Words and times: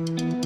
You 0.00 0.39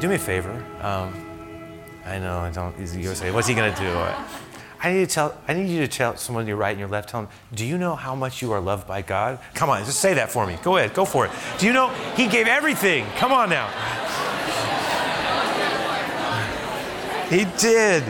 do 0.00 0.08
me 0.08 0.14
a 0.14 0.18
favor. 0.18 0.52
Um, 0.80 1.12
I 2.06 2.18
know 2.18 2.38
I 2.38 2.50
don't. 2.50 2.78
You're 2.78 3.02
gonna 3.02 3.14
say, 3.14 3.30
"What's 3.30 3.48
he 3.48 3.54
gonna 3.54 3.74
do?" 3.74 3.88
I 4.80 4.92
need 4.92 5.08
to 5.08 5.14
tell. 5.14 5.36
I 5.48 5.54
need 5.54 5.68
you 5.68 5.80
to 5.80 5.88
tell 5.88 6.16
someone 6.16 6.44
to 6.44 6.48
your 6.48 6.56
right 6.56 6.70
and 6.70 6.78
your 6.78 6.88
left. 6.88 7.08
Tell 7.10 7.22
them, 7.22 7.30
"Do 7.52 7.66
you 7.66 7.76
know 7.78 7.96
how 7.96 8.14
much 8.14 8.40
you 8.40 8.52
are 8.52 8.60
loved 8.60 8.86
by 8.86 9.02
God?" 9.02 9.38
Come 9.54 9.70
on, 9.70 9.84
just 9.84 10.00
say 10.00 10.14
that 10.14 10.30
for 10.30 10.46
me. 10.46 10.56
Go 10.62 10.76
ahead, 10.76 10.94
go 10.94 11.04
for 11.04 11.26
it. 11.26 11.32
Do 11.58 11.66
you 11.66 11.72
know 11.72 11.88
He 12.16 12.28
gave 12.28 12.46
everything? 12.46 13.04
Come 13.16 13.32
on 13.32 13.50
now. 13.50 13.68
He 17.28 17.44
did. 17.58 18.04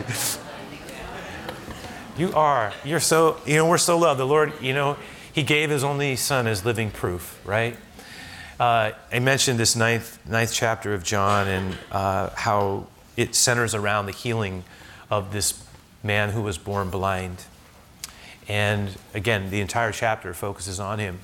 You 2.17 2.31
are. 2.33 2.71
You're 2.85 2.99
so. 2.99 3.37
You 3.45 3.55
know, 3.57 3.67
we're 3.67 3.77
so 3.77 3.97
loved. 3.97 4.19
The 4.19 4.25
Lord. 4.25 4.53
You 4.61 4.73
know, 4.73 4.97
He 5.33 5.43
gave 5.43 5.69
His 5.69 5.83
only 5.83 6.15
Son 6.15 6.47
as 6.47 6.63
living 6.65 6.91
proof, 6.91 7.39
right? 7.45 7.75
Uh, 8.59 8.91
I 9.09 9.19
mentioned 9.19 9.57
this 9.57 9.77
ninth, 9.77 10.19
ninth 10.27 10.51
chapter 10.51 10.93
of 10.93 11.01
John 11.01 11.47
and 11.47 11.77
uh, 11.93 12.29
how 12.31 12.87
it 13.15 13.33
centers 13.33 13.73
around 13.73 14.07
the 14.07 14.11
healing 14.11 14.65
of 15.09 15.31
this 15.31 15.63
man 16.03 16.31
who 16.31 16.41
was 16.41 16.57
born 16.57 16.89
blind. 16.89 17.45
And 18.49 18.97
again, 19.13 19.49
the 19.49 19.61
entire 19.61 19.93
chapter 19.93 20.33
focuses 20.33 20.77
on 20.77 20.99
him. 20.99 21.19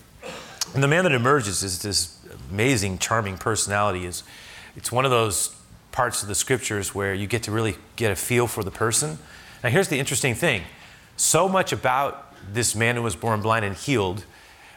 And 0.74 0.82
the 0.82 0.88
man 0.88 1.04
that 1.04 1.12
emerges 1.12 1.62
is 1.62 1.82
this 1.82 2.18
amazing, 2.50 3.00
charming 3.00 3.38
personality. 3.38 4.06
Is 4.06 4.24
It's 4.78 4.90
one 4.90 5.04
of 5.04 5.12
those 5.12 5.54
parts 5.92 6.22
of 6.22 6.30
the 6.30 6.36
scriptures 6.36 6.96
where 6.96 7.14
you 7.14 7.28
get 7.28 7.44
to 7.44 7.52
really 7.52 7.76
get 7.98 8.12
a 8.14 8.16
feel 8.16 8.48
for 8.48 8.64
the 8.64 8.72
person. 8.72 9.20
Now, 9.62 9.70
here's 9.72 9.90
the 9.90 10.00
interesting 10.00 10.36
thing 10.36 10.64
so 11.18 11.50
much 11.50 11.74
about 11.74 12.34
this 12.54 12.76
man 12.76 12.96
who 12.96 13.02
was 13.02 13.18
born 13.18 13.42
blind 13.42 13.66
and 13.66 13.76
healed 13.76 14.24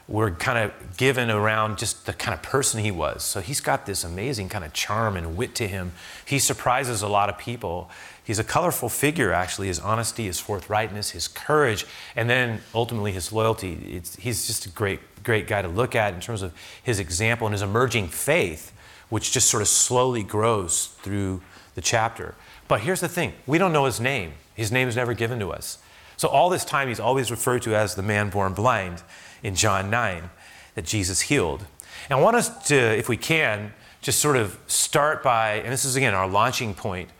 were 0.09 0.31
kind 0.31 0.59
of 0.59 0.97
given 0.97 1.31
around 1.31 1.77
just 1.77 2.07
the 2.07 2.15
kind 2.15 2.35
of 2.35 2.43
person 2.43 2.83
he 2.83 2.91
was. 2.91 3.23
So 3.23 3.41
he's 3.41 3.61
got 3.61 3.85
this 3.85 4.05
amazing 4.05 4.49
kind 4.49 4.65
of 4.65 4.73
charm 4.73 5.19
and 5.19 5.37
wit 5.37 5.55
to 5.57 5.69
him. 5.69 5.93
He 6.25 6.39
surprises 6.39 7.03
a 7.03 7.09
lot 7.09 7.29
of 7.29 7.37
people. 7.37 7.91
He's 8.25 8.39
a 8.39 8.45
colorful 8.45 8.89
figure, 8.89 9.33
actually. 9.33 9.67
His 9.67 9.79
honesty, 9.79 10.25
his 10.25 10.41
forthrightness, 10.41 11.11
his 11.11 11.29
courage, 11.29 11.85
and 12.17 12.29
then 12.29 12.63
ultimately 12.75 13.13
his 13.13 13.33
loyalty. 13.33 13.75
It's, 13.87 14.17
he's 14.17 14.47
just 14.47 14.65
a 14.65 14.71
great, 14.71 15.01
great 15.25 15.47
guy 15.47 15.61
to 15.61 15.69
look 15.69 15.95
at 15.95 16.15
in 16.15 16.21
terms 16.21 16.41
of 16.41 16.55
his 16.83 16.99
example 16.99 17.47
and 17.47 17.53
his 17.53 17.63
emerging 17.63 18.09
faith, 18.09 18.73
which 19.11 19.31
just 19.31 19.51
sort 19.51 19.61
of 19.61 19.69
slowly 19.69 20.23
grows 20.23 20.87
through 21.03 21.43
the 21.75 21.83
chapter. 21.83 22.35
But 22.67 22.81
here's 22.81 23.01
the 23.01 23.09
thing 23.09 23.35
we 23.47 23.59
don't 23.59 23.75
know 23.75 23.85
his 23.85 24.01
name, 24.01 24.33
his 24.55 24.73
name 24.73 24.89
is 24.89 24.97
never 24.97 25.13
given 25.13 25.39
to 25.41 25.53
us. 25.53 25.79
So 26.19 26.29
all 26.29 26.51
this 26.51 26.65
time, 26.65 26.89
he's 26.89 26.99
always 27.01 27.31
referred 27.31 27.63
to 27.63 27.77
as 27.77 27.95
the 27.95 28.03
man 28.03 28.29
born 28.29 28.53
blind 28.53 29.03
in 29.43 29.55
John 29.55 29.89
9 29.89 30.29
that 30.75 30.85
Jesus 30.85 31.21
healed. 31.23 31.65
And 32.11 32.19
I 32.19 32.21
want 32.21 32.37
us 32.37 32.67
to, 32.69 32.77
if 32.77 33.09
we 33.09 33.17
can, 33.17 33.73
just 34.03 34.19
sort 34.19 34.37
of 34.37 34.59
start 34.67 35.23
by, 35.23 35.55
and 35.55 35.73
this 35.73 35.85
is 35.85 35.95
again 35.95 36.15
our 36.15 36.29
launching 36.29 36.75
point. 36.75 37.11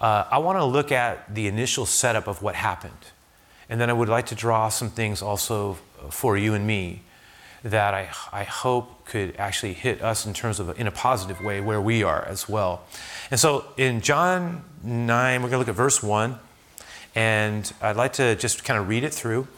Uh, 0.00 0.24
I 0.30 0.38
want 0.38 0.58
to 0.58 0.64
look 0.64 0.92
at 0.92 1.34
the 1.34 1.48
initial 1.48 1.84
setup 1.86 2.28
of 2.28 2.40
what 2.40 2.54
happened. 2.54 2.94
And 3.68 3.80
then 3.80 3.90
I 3.90 3.92
would 3.92 4.08
like 4.08 4.26
to 4.26 4.36
draw 4.36 4.68
some 4.68 4.90
things 4.90 5.22
also 5.22 5.74
for 6.08 6.36
you 6.36 6.54
and 6.54 6.64
me 6.64 7.02
that 7.64 7.94
I, 7.94 8.10
I 8.32 8.44
hope 8.44 9.04
could 9.06 9.34
actually 9.38 9.72
hit 9.72 10.02
us 10.02 10.24
in 10.24 10.34
terms 10.34 10.60
of, 10.60 10.78
in 10.78 10.86
a 10.86 10.92
positive 10.92 11.42
way, 11.42 11.60
where 11.60 11.80
we 11.80 12.04
are 12.04 12.24
as 12.24 12.48
well. 12.48 12.84
And 13.30 13.40
so 13.40 13.64
in 13.76 14.00
John 14.00 14.64
9, 14.84 15.42
we're 15.42 15.48
going 15.48 15.52
to 15.52 15.58
look 15.58 15.68
at 15.68 15.74
verse 15.74 16.00
1. 16.00 16.38
And 17.14 17.70
I'd 17.82 17.96
like 17.96 18.14
to 18.14 18.36
just 18.36 18.64
kind 18.64 18.78
of 18.78 18.88
read 18.88 19.04
it 19.04 19.12
through 19.12 19.48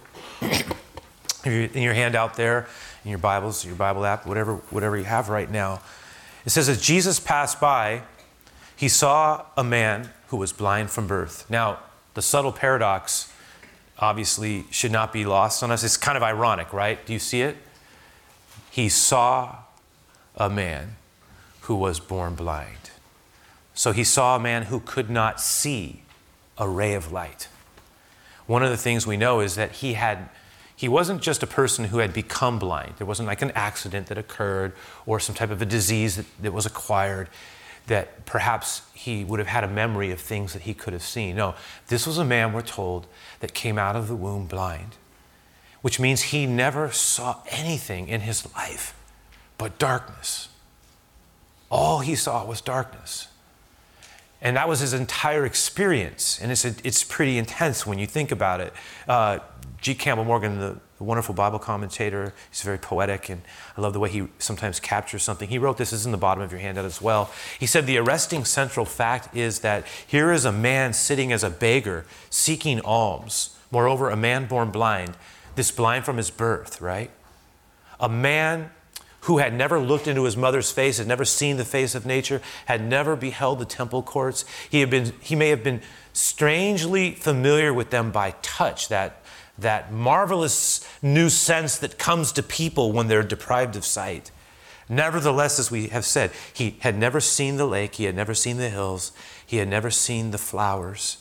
in 1.44 1.82
your 1.82 1.94
handout 1.94 2.34
there, 2.34 2.66
in 3.04 3.10
your 3.10 3.18
Bibles, 3.18 3.64
your 3.64 3.74
Bible 3.74 4.04
app, 4.04 4.26
whatever, 4.26 4.56
whatever 4.70 4.96
you 4.96 5.04
have 5.04 5.28
right 5.28 5.50
now. 5.50 5.82
It 6.44 6.50
says, 6.50 6.68
As 6.68 6.80
Jesus 6.80 7.20
passed 7.20 7.60
by, 7.60 8.02
he 8.76 8.88
saw 8.88 9.46
a 9.56 9.64
man 9.64 10.10
who 10.28 10.36
was 10.36 10.52
blind 10.52 10.90
from 10.90 11.06
birth. 11.06 11.48
Now, 11.50 11.78
the 12.14 12.22
subtle 12.22 12.52
paradox 12.52 13.32
obviously 13.98 14.64
should 14.70 14.92
not 14.92 15.12
be 15.12 15.24
lost 15.24 15.62
on 15.62 15.70
us. 15.70 15.84
It's 15.84 15.96
kind 15.96 16.16
of 16.16 16.22
ironic, 16.22 16.72
right? 16.72 17.04
Do 17.06 17.12
you 17.12 17.18
see 17.18 17.42
it? 17.42 17.56
He 18.70 18.88
saw 18.88 19.58
a 20.36 20.48
man 20.48 20.96
who 21.62 21.76
was 21.76 22.00
born 22.00 22.34
blind. 22.34 22.90
So 23.74 23.92
he 23.92 24.04
saw 24.04 24.36
a 24.36 24.40
man 24.40 24.64
who 24.64 24.80
could 24.80 25.08
not 25.08 25.40
see 25.40 26.02
a 26.58 26.68
ray 26.68 26.94
of 26.94 27.12
light. 27.12 27.48
One 28.46 28.62
of 28.62 28.70
the 28.70 28.76
things 28.76 29.06
we 29.06 29.16
know 29.16 29.40
is 29.40 29.54
that 29.54 29.72
he 29.72 29.94
had 29.94 30.28
he 30.74 30.88
wasn't 30.88 31.22
just 31.22 31.44
a 31.44 31.46
person 31.46 31.84
who 31.86 31.98
had 31.98 32.12
become 32.12 32.58
blind. 32.58 32.94
There 32.98 33.06
wasn't 33.06 33.28
like 33.28 33.40
an 33.40 33.52
accident 33.52 34.08
that 34.08 34.18
occurred 34.18 34.72
or 35.06 35.20
some 35.20 35.34
type 35.34 35.50
of 35.50 35.62
a 35.62 35.64
disease 35.64 36.16
that, 36.16 36.26
that 36.42 36.52
was 36.52 36.66
acquired 36.66 37.28
that 37.86 38.26
perhaps 38.26 38.82
he 38.92 39.22
would 39.22 39.38
have 39.38 39.46
had 39.48 39.62
a 39.62 39.68
memory 39.68 40.10
of 40.10 40.20
things 40.20 40.52
that 40.54 40.62
he 40.62 40.74
could 40.74 40.92
have 40.92 41.02
seen. 41.02 41.36
No, 41.36 41.54
this 41.86 42.04
was 42.04 42.18
a 42.18 42.24
man, 42.24 42.52
we're 42.52 42.62
told, 42.62 43.06
that 43.38 43.54
came 43.54 43.78
out 43.78 43.94
of 43.94 44.08
the 44.08 44.16
womb 44.16 44.46
blind, 44.46 44.96
which 45.82 46.00
means 46.00 46.22
he 46.22 46.46
never 46.46 46.90
saw 46.90 47.38
anything 47.48 48.08
in 48.08 48.22
his 48.22 48.52
life 48.54 48.94
but 49.58 49.78
darkness. 49.78 50.48
All 51.70 52.00
he 52.00 52.16
saw 52.16 52.44
was 52.44 52.60
darkness. 52.60 53.28
And 54.42 54.56
that 54.56 54.68
was 54.68 54.80
his 54.80 54.92
entire 54.92 55.46
experience. 55.46 56.40
And 56.42 56.50
it's, 56.50 56.64
a, 56.64 56.74
it's 56.82 57.04
pretty 57.04 57.38
intense 57.38 57.86
when 57.86 58.00
you 58.00 58.08
think 58.08 58.32
about 58.32 58.60
it. 58.60 58.72
Uh, 59.06 59.38
G. 59.80 59.94
Campbell 59.94 60.24
Morgan, 60.24 60.58
the, 60.58 60.76
the, 60.98 61.04
wonderful 61.04 61.34
Bible 61.34 61.60
commentator, 61.60 62.34
he's 62.50 62.62
very 62.62 62.78
poetic, 62.78 63.28
and 63.28 63.42
I 63.76 63.80
love 63.80 63.92
the 63.92 64.00
way 64.00 64.10
he 64.10 64.28
sometimes 64.38 64.78
captures 64.80 65.22
something. 65.22 65.48
He 65.48 65.58
wrote 65.58 65.76
this, 65.76 65.90
this 65.90 66.00
is 66.00 66.06
in 66.06 66.12
the 66.12 66.18
bottom 66.18 66.42
of 66.42 66.50
your 66.50 66.60
handout 66.60 66.84
as 66.84 67.00
well. 67.00 67.32
He 67.58 67.66
said, 67.66 67.86
The 67.86 67.98
arresting 67.98 68.44
central 68.44 68.84
fact 68.84 69.34
is 69.36 69.60
that 69.60 69.86
here 70.06 70.32
is 70.32 70.44
a 70.44 70.52
man 70.52 70.92
sitting 70.92 71.32
as 71.32 71.44
a 71.44 71.50
beggar, 71.50 72.04
seeking 72.28 72.80
alms. 72.80 73.56
Moreover, 73.70 74.10
a 74.10 74.16
man 74.16 74.46
born 74.46 74.70
blind, 74.70 75.16
this 75.54 75.70
blind 75.70 76.04
from 76.04 76.16
his 76.16 76.30
birth, 76.30 76.80
right? 76.80 77.10
A 77.98 78.08
man 78.08 78.70
who 79.22 79.38
had 79.38 79.54
never 79.54 79.78
looked 79.78 80.08
into 80.08 80.24
his 80.24 80.36
mother's 80.36 80.72
face, 80.72 80.98
had 80.98 81.06
never 81.06 81.24
seen 81.24 81.56
the 81.56 81.64
face 81.64 81.94
of 81.94 82.04
nature, 82.04 82.40
had 82.66 82.82
never 82.82 83.14
beheld 83.14 83.58
the 83.58 83.64
temple 83.64 84.02
courts. 84.02 84.44
He, 84.68 84.80
had 84.80 84.90
been, 84.90 85.12
he 85.20 85.36
may 85.36 85.50
have 85.50 85.62
been 85.62 85.80
strangely 86.12 87.12
familiar 87.12 87.72
with 87.72 87.90
them 87.90 88.10
by 88.10 88.34
touch, 88.42 88.88
that, 88.88 89.22
that 89.56 89.92
marvelous 89.92 90.86
new 91.02 91.28
sense 91.28 91.78
that 91.78 91.98
comes 91.98 92.32
to 92.32 92.42
people 92.42 92.90
when 92.90 93.06
they're 93.06 93.22
deprived 93.22 93.76
of 93.76 93.84
sight. 93.84 94.32
Nevertheless, 94.88 95.58
as 95.60 95.70
we 95.70 95.86
have 95.88 96.04
said, 96.04 96.32
he 96.52 96.76
had 96.80 96.98
never 96.98 97.20
seen 97.20 97.56
the 97.56 97.66
lake, 97.66 97.94
he 97.94 98.04
had 98.04 98.16
never 98.16 98.34
seen 98.34 98.56
the 98.56 98.70
hills, 98.70 99.12
he 99.46 99.58
had 99.58 99.68
never 99.68 99.90
seen 99.90 100.32
the 100.32 100.38
flowers. 100.38 101.18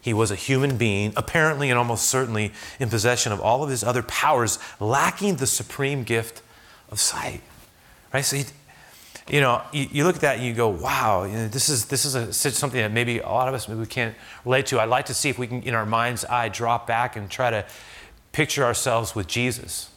He 0.00 0.12
was 0.12 0.32
a 0.32 0.36
human 0.36 0.76
being, 0.76 1.12
apparently 1.16 1.70
and 1.70 1.78
almost 1.78 2.06
certainly 2.06 2.52
in 2.80 2.90
possession 2.90 3.32
of 3.32 3.40
all 3.40 3.62
of 3.62 3.70
his 3.70 3.84
other 3.84 4.02
powers, 4.02 4.58
lacking 4.80 5.36
the 5.36 5.46
supreme 5.46 6.02
gift 6.02 6.42
of 6.94 7.00
sight, 7.00 7.40
right? 8.12 8.24
So, 8.24 8.36
you, 8.36 8.44
you 9.28 9.40
know, 9.40 9.62
you, 9.72 9.88
you, 9.90 10.04
look 10.04 10.14
at 10.14 10.22
that 10.22 10.36
and 10.36 10.46
you 10.46 10.54
go, 10.54 10.68
wow, 10.68 11.24
you 11.24 11.32
know, 11.32 11.48
this 11.48 11.68
is, 11.68 11.86
this 11.86 12.04
is 12.04 12.14
a, 12.14 12.32
something 12.32 12.80
that 12.80 12.92
maybe 12.92 13.18
a 13.18 13.28
lot 13.28 13.48
of 13.48 13.54
us 13.54 13.68
maybe 13.68 13.80
we 13.80 13.86
can't 13.86 14.14
relate 14.44 14.66
to. 14.66 14.80
I'd 14.80 14.88
like 14.88 15.06
to 15.06 15.14
see 15.14 15.28
if 15.28 15.38
we 15.38 15.46
can, 15.46 15.62
in 15.62 15.74
our 15.74 15.84
mind's 15.84 16.24
eye, 16.24 16.48
drop 16.48 16.86
back 16.86 17.16
and 17.16 17.28
try 17.28 17.50
to 17.50 17.66
picture 18.32 18.64
ourselves 18.64 19.14
with 19.14 19.26
Jesus. 19.26 19.90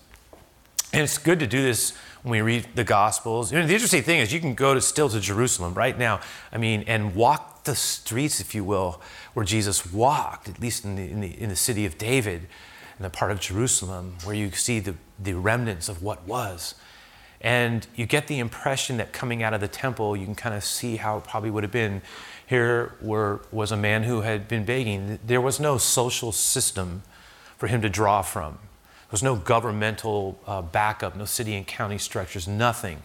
And 0.91 1.03
it's 1.03 1.17
good 1.17 1.39
to 1.39 1.47
do 1.47 1.61
this 1.61 1.95
when 2.23 2.31
we 2.31 2.41
read 2.41 2.67
the 2.73 2.83
Gospels. 2.83 3.51
You 3.51 3.59
know, 3.59 3.67
the 3.67 3.73
interesting 3.73 4.01
thing 4.01 4.19
is 4.19 4.33
you 4.33 4.39
can 4.39 4.55
go 4.55 4.73
to 4.73 4.81
still 4.81 5.09
to 5.09 5.19
Jerusalem 5.19 5.75
right 5.75 5.97
now, 5.97 6.19
I 6.51 6.57
mean, 6.57 6.83
and 6.87 7.13
walk 7.13 7.65
the 7.65 7.75
streets, 7.75 8.39
if 8.39 8.55
you 8.55 8.63
will, 8.63 9.01
where 9.33 9.45
Jesus 9.45 9.91
walked, 9.91 10.49
at 10.49 10.59
least 10.59 10.83
in 10.83 10.95
the, 10.95 11.03
in 11.03 11.19
the, 11.19 11.41
in 11.41 11.49
the 11.49 11.55
city 11.55 11.85
of 11.85 11.97
David, 11.97 12.47
in 12.97 13.03
the 13.03 13.09
part 13.09 13.31
of 13.31 13.39
Jerusalem, 13.39 14.15
where 14.23 14.35
you 14.35 14.51
see 14.51 14.79
the, 14.79 14.95
the 15.19 15.33
remnants 15.33 15.89
of 15.89 16.01
what 16.01 16.25
was. 16.25 16.73
And 17.41 17.85
you 17.95 18.05
get 18.05 18.27
the 18.27 18.39
impression 18.39 18.97
that 18.97 19.13
coming 19.13 19.43
out 19.43 19.53
of 19.53 19.61
the 19.61 19.67
temple, 19.67 20.17
you 20.17 20.25
can 20.25 20.35
kind 20.35 20.55
of 20.55 20.63
see 20.63 20.95
how 20.97 21.17
it 21.17 21.23
probably 21.23 21.51
would 21.51 21.63
have 21.63 21.71
been. 21.71 22.01
Here 22.47 22.95
were, 23.01 23.41
was 23.51 23.71
a 23.71 23.77
man 23.77 24.03
who 24.03 24.21
had 24.21 24.47
been 24.47 24.65
begging. 24.65 25.19
There 25.25 25.41
was 25.41 25.59
no 25.59 25.77
social 25.77 26.31
system 26.31 27.03
for 27.57 27.67
him 27.67 27.81
to 27.81 27.89
draw 27.89 28.21
from. 28.21 28.53
There 28.53 29.11
was 29.11 29.23
no 29.23 29.35
governmental 29.35 30.39
uh, 30.47 30.61
backup, 30.61 31.15
no 31.15 31.25
city 31.25 31.55
and 31.55 31.67
county 31.67 31.97
structures, 31.97 32.47
nothing. 32.47 33.03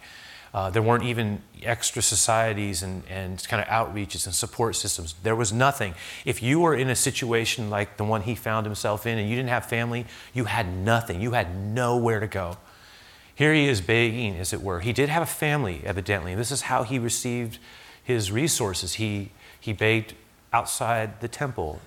Uh, 0.55 0.69
there 0.69 0.83
weren't 0.83 1.05
even 1.05 1.43
extra 1.63 2.03
societies 2.03 2.83
and, 2.83 3.03
and 3.09 3.47
kind 3.49 3.63
of 3.63 3.69
outreaches 3.69 4.27
and 4.27 4.35
support 4.35 4.77
systems. 4.77 5.15
There 5.23 5.37
was 5.37 5.53
nothing. 5.53 5.95
If 6.25 6.43
you 6.43 6.61
were 6.61 6.75
in 6.75 6.91
a 6.91 6.97
situation 6.97 7.71
like 7.71 7.97
the 7.97 8.05
one 8.05 8.23
he 8.23 8.35
found 8.35 8.67
himself 8.67 9.07
in 9.07 9.19
and 9.19 9.29
you 9.29 9.37
didn't 9.37 9.49
have 9.49 9.65
family, 9.67 10.05
you 10.35 10.45
had 10.45 10.69
nothing. 10.69 11.23
You 11.23 11.33
had 11.33 11.57
nowhere 11.57 12.21
to 12.21 12.27
go. 12.27 12.59
Here 13.35 13.55
he 13.55 13.67
is 13.67 13.81
begging, 13.81 14.37
as 14.37 14.53
it 14.53 14.63
were. 14.63 14.81
He 14.81 14.93
did 14.93 15.09
have 15.09 15.23
a 15.23 15.27
family, 15.27 15.83
evidently. 15.85 16.35
This 16.35 16.51
is 16.51 16.63
how 16.63 16.83
he 16.83 16.99
received 16.99 17.59
his 18.03 18.31
resources. 18.31 18.95
He, 18.95 19.31
he 19.59 19.73
begged 19.73 20.15
outside 20.53 21.21
the 21.21 21.29
temple. 21.29 21.81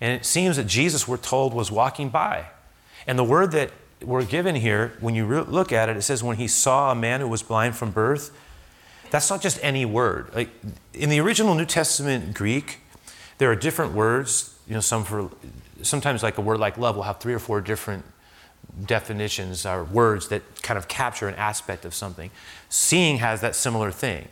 And 0.00 0.12
it 0.18 0.24
seems 0.24 0.56
that 0.56 0.66
Jesus, 0.66 1.06
we're 1.06 1.16
told, 1.16 1.54
was 1.54 1.70
walking 1.70 2.08
by. 2.08 2.46
And 3.06 3.18
the 3.18 3.24
word 3.24 3.52
that 3.52 3.70
we're 4.02 4.24
given 4.24 4.56
here, 4.56 4.94
when 5.00 5.14
you 5.14 5.26
look 5.26 5.72
at 5.72 5.88
it, 5.88 5.96
it 5.96 6.02
says, 6.02 6.24
when 6.24 6.36
he 6.36 6.48
saw 6.48 6.90
a 6.90 6.94
man 6.94 7.20
who 7.20 7.28
was 7.28 7.42
blind 7.42 7.76
from 7.76 7.90
birth. 7.90 8.36
That's 9.10 9.28
not 9.28 9.42
just 9.42 9.58
any 9.62 9.84
word. 9.84 10.30
Like 10.34 10.48
in 10.94 11.10
the 11.10 11.20
original 11.20 11.54
New 11.54 11.66
Testament 11.66 12.34
Greek, 12.34 12.80
there 13.38 13.50
are 13.50 13.56
different 13.56 13.92
words. 13.92 14.58
You 14.66 14.74
know, 14.74 14.80
some 14.80 15.04
for 15.04 15.30
sometimes 15.82 16.22
like 16.22 16.38
a 16.38 16.40
word 16.40 16.58
like 16.58 16.78
love 16.78 16.96
will 16.96 17.02
have 17.02 17.18
three 17.20 17.34
or 17.34 17.38
four 17.38 17.60
different 17.60 18.04
definitions 18.86 19.66
or 19.66 19.84
words 19.84 20.28
that 20.28 20.62
kind 20.62 20.78
of 20.78 20.88
capture 20.88 21.28
an 21.28 21.34
aspect 21.34 21.84
of 21.84 21.94
something. 21.94 22.30
Seeing 22.68 23.18
has 23.18 23.40
that 23.40 23.54
similar 23.54 23.90
thing. 23.90 24.28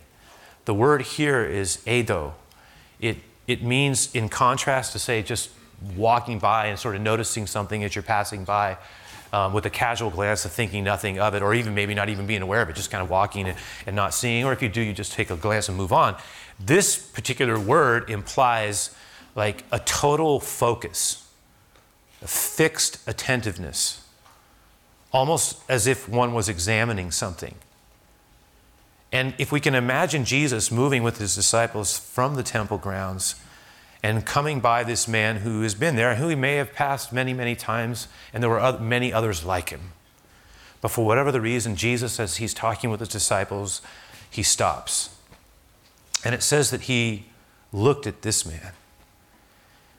The 0.65 0.75
word 0.75 1.03
here 1.03 1.45
is 1.45 1.87
edo. 1.87 2.35
It, 3.01 3.19
it 3.47 3.63
means, 3.63 4.15
in 4.15 4.29
contrast 4.29 4.93
to 4.93 4.99
say 4.99 5.23
just 5.23 5.51
walking 5.97 6.39
by 6.39 6.67
and 6.67 6.79
sort 6.79 6.95
of 6.95 7.03
noticing 7.03 7.47
something 7.47 7.83
as 7.85 7.95
you're 7.95 8.03
passing 8.03 8.45
by 8.45 8.77
um, 9.33 9.53
with 9.53 9.65
a 9.67 9.71
casual 9.71 10.11
glance 10.11 10.45
of 10.45 10.53
thinking 10.53 10.85
nothing 10.85 11.19
of 11.19 11.35
it, 11.35 11.43
or 11.43 11.55
even 11.55 11.75
maybe 11.75 11.95
not 11.95 12.09
even 12.09 12.27
being 12.27 12.43
aware 12.43 12.63
of 12.63 12.69
it, 12.69 12.77
just 12.77 12.91
kind 12.91 13.03
of 13.03 13.09
walking 13.09 13.49
and, 13.49 13.57
and 13.87 13.95
not 13.95 14.13
seeing. 14.13 14.45
Or 14.45 14.53
if 14.53 14.61
you 14.63 14.69
do, 14.69 14.81
you 14.81 14.93
just 14.93 15.13
take 15.13 15.31
a 15.31 15.37
glance 15.37 15.69
and 15.69 15.77
move 15.79 15.93
on. 15.93 16.17
This 16.59 16.99
particular 16.99 17.59
word 17.59 18.11
implies 18.11 18.95
like 19.35 19.65
a 19.71 19.79
total 19.79 20.41
focus, 20.41 21.29
a 22.23 22.27
fixed 22.27 23.09
attentiveness 23.09 24.00
almost 25.12 25.61
as 25.69 25.87
if 25.87 26.09
one 26.09 26.35
was 26.35 26.49
examining 26.49 27.11
something. 27.11 27.55
And 29.12 29.35
if 29.39 29.51
we 29.51 29.61
can 29.61 29.75
imagine 29.75 30.25
Jesus 30.25 30.71
moving 30.71 31.03
with 31.03 31.19
his 31.19 31.35
disciples 31.35 31.99
from 31.99 32.37
the 32.37 32.43
temple 32.43 32.79
grounds 32.79 33.35
and 34.03 34.25
coming 34.25 34.61
by 34.61 34.85
this 34.85 35.09
man 35.09 35.39
who 35.39 35.62
has 35.62 35.75
been 35.75 35.97
there, 35.97 36.15
who 36.15 36.29
he 36.29 36.37
may 36.37 36.57
have 36.57 36.73
passed 36.73 37.12
many, 37.12 37.35
many 37.35 37.55
times, 37.55 38.09
and 38.33 38.43
there 38.43 38.51
were 38.51 38.79
many 38.79 39.12
others 39.12 39.45
like 39.45 39.71
him. 39.71 39.93
But 40.81 40.91
for 40.91 41.05
whatever 41.05 41.31
the 41.31 41.41
reason, 41.41 41.77
Jesus, 41.77 42.19
as 42.19 42.37
he's 42.37 42.55
talking 42.55 42.89
with 42.89 43.01
his 43.01 43.11
disciples, 43.11 43.83
he 44.31 44.43
stops. 44.43 45.15
And 46.25 46.35
it 46.35 46.43
says 46.43 46.71
that 46.71 46.83
he 46.83 47.27
looked 47.73 48.07
at 48.07 48.23
this 48.23 48.47
man, 48.47 48.73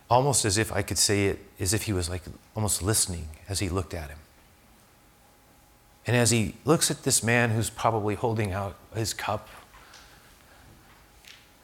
almost 0.10 0.46
as 0.46 0.58
if 0.58 0.72
I 0.72 0.81
could 0.81 0.98
say 0.98 1.28
it, 1.28 1.40
as 1.60 1.74
if 1.74 1.84
he 1.84 1.94
was 1.94 2.10
like 2.10 2.24
almost 2.56 2.81
listening 2.81 3.28
as 3.48 3.60
he 3.60 3.69
looked 3.69 3.94
at 3.94 4.10
him. 4.10 4.18
And 6.07 6.15
as 6.15 6.31
he 6.31 6.56
looks 6.65 6.89
at 6.89 7.03
this 7.03 7.24
man 7.24 7.51
who's 7.51 7.69
probably 7.69 8.15
holding 8.15 8.51
out 8.51 8.75
his 8.95 9.13
cup, 9.13 9.48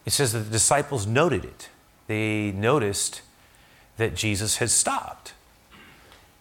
it 0.05 0.11
says 0.11 0.33
that 0.33 0.39
the 0.39 0.51
disciples 0.51 1.07
noted 1.07 1.43
it. 1.43 1.69
They 2.07 2.51
noticed 2.51 3.21
that 3.97 4.15
Jesus 4.15 4.57
had 4.57 4.69
stopped. 4.69 5.33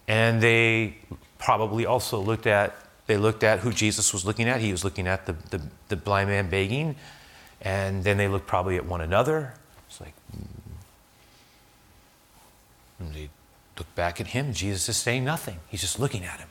And 0.07 0.41
they 0.41 0.97
probably 1.37 1.85
also 1.85 2.19
looked 2.19 2.47
at 2.47 2.75
they 3.07 3.17
looked 3.17 3.43
at 3.43 3.59
who 3.59 3.71
Jesus 3.71 4.11
was 4.11 4.25
looking 4.25 4.49
at. 4.49 4.59
He 4.59 4.71
was 4.71 4.83
looking 4.83 5.07
at 5.07 5.25
the, 5.25 5.33
the, 5.49 5.61
the 5.87 5.95
blind 5.95 6.29
man 6.29 6.49
begging. 6.49 6.97
And 7.61 8.03
then 8.03 8.17
they 8.17 8.27
looked 8.27 8.47
probably 8.47 8.75
at 8.75 8.85
one 8.85 8.99
another. 8.99 9.53
It's 9.87 10.01
like, 10.01 10.13
hmm. 10.31 10.43
and 12.99 13.13
they 13.13 13.29
look 13.77 13.93
back 13.95 14.19
at 14.19 14.27
him. 14.27 14.53
Jesus 14.53 14.89
is 14.89 14.97
saying 14.97 15.23
nothing. 15.23 15.59
He's 15.69 15.81
just 15.81 15.99
looking 15.99 16.25
at 16.25 16.39
him. 16.39 16.49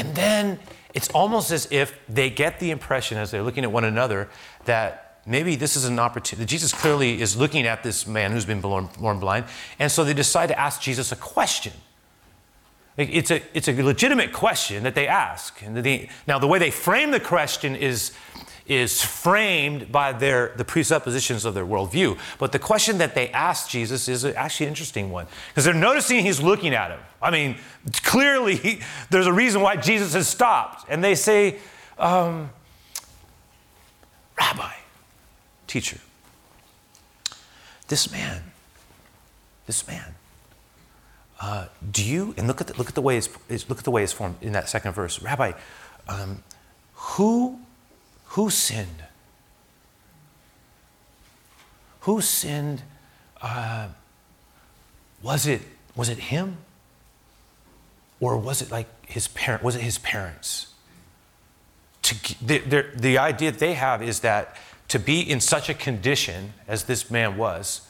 And 0.00 0.14
then 0.14 0.58
it's 0.94 1.10
almost 1.10 1.50
as 1.50 1.68
if 1.70 1.98
they 2.08 2.30
get 2.30 2.58
the 2.58 2.70
impression 2.70 3.18
as 3.18 3.30
they're 3.30 3.42
looking 3.42 3.64
at 3.64 3.70
one 3.70 3.84
another 3.84 4.30
that 4.64 5.20
maybe 5.26 5.56
this 5.56 5.76
is 5.76 5.84
an 5.84 5.98
opportunity. 5.98 6.46
Jesus 6.46 6.72
clearly 6.72 7.20
is 7.20 7.36
looking 7.36 7.66
at 7.66 7.82
this 7.82 8.06
man 8.06 8.32
who's 8.32 8.46
been 8.46 8.62
born, 8.62 8.88
born 8.98 9.20
blind. 9.20 9.44
And 9.78 9.92
so 9.92 10.02
they 10.02 10.14
decide 10.14 10.46
to 10.46 10.58
ask 10.58 10.80
Jesus 10.80 11.12
a 11.12 11.16
question. 11.16 11.74
It's 12.96 13.30
a, 13.30 13.42
it's 13.54 13.68
a 13.68 13.82
legitimate 13.82 14.32
question 14.32 14.82
that 14.84 14.94
they 14.94 15.06
ask. 15.06 15.60
And 15.62 15.76
they, 15.76 16.08
now, 16.26 16.38
the 16.38 16.46
way 16.46 16.58
they 16.58 16.70
frame 16.70 17.10
the 17.10 17.20
question 17.20 17.76
is 17.76 18.12
is 18.70 19.02
framed 19.02 19.90
by 19.90 20.12
their, 20.12 20.52
the 20.56 20.64
presuppositions 20.64 21.44
of 21.44 21.54
their 21.54 21.66
worldview. 21.66 22.16
But 22.38 22.52
the 22.52 22.60
question 22.60 22.98
that 22.98 23.16
they 23.16 23.28
ask 23.30 23.68
Jesus 23.68 24.06
is 24.08 24.24
actually 24.24 24.66
an 24.66 24.70
interesting 24.70 25.10
one 25.10 25.26
because 25.48 25.64
they're 25.64 25.74
noticing 25.74 26.24
he's 26.24 26.40
looking 26.40 26.72
at 26.72 26.92
him. 26.92 27.00
I 27.20 27.32
mean, 27.32 27.56
clearly 28.04 28.54
he, 28.54 28.80
there's 29.10 29.26
a 29.26 29.32
reason 29.32 29.60
why 29.60 29.74
Jesus 29.74 30.14
has 30.14 30.28
stopped. 30.28 30.86
And 30.88 31.02
they 31.02 31.16
say, 31.16 31.56
um, 31.98 32.50
Rabbi, 34.38 34.72
teacher, 35.66 35.98
this 37.88 38.12
man, 38.12 38.40
this 39.66 39.84
man, 39.88 40.14
uh, 41.40 41.66
do 41.90 42.04
you, 42.04 42.36
and 42.36 42.46
look 42.46 42.60
at 42.60 42.68
the, 42.68 42.78
look 42.78 42.88
at 42.88 42.94
the 42.94 43.02
way 43.02 43.16
it's, 43.16 43.28
look 43.68 43.78
at 43.78 43.84
the 43.84 43.90
way 43.90 44.04
it's 44.04 44.12
formed 44.12 44.36
in 44.40 44.52
that 44.52 44.68
second 44.68 44.92
verse, 44.92 45.20
Rabbi, 45.20 45.54
um, 46.06 46.44
who 46.94 47.58
who 48.30 48.48
sinned? 48.48 49.04
Who 52.00 52.20
sinned? 52.20 52.82
Uh, 53.42 53.88
was 55.22 55.46
it 55.46 55.62
was 55.96 56.08
it 56.08 56.18
him, 56.18 56.58
or 58.20 58.36
was 58.36 58.62
it 58.62 58.70
like 58.70 58.86
his 59.06 59.28
parent? 59.28 59.62
Was 59.62 59.74
it 59.74 59.82
his 59.82 59.98
parents? 59.98 60.68
To, 62.02 62.14
the, 62.44 62.86
the, 62.96 63.18
idea 63.18 63.50
that 63.50 63.60
they 63.60 63.74
have 63.74 64.02
is 64.02 64.20
that 64.20 64.56
to 64.88 64.98
be 64.98 65.20
in 65.20 65.38
such 65.40 65.68
a 65.68 65.74
condition 65.74 66.54
as 66.66 66.84
this 66.84 67.10
man 67.10 67.36
was, 67.36 67.82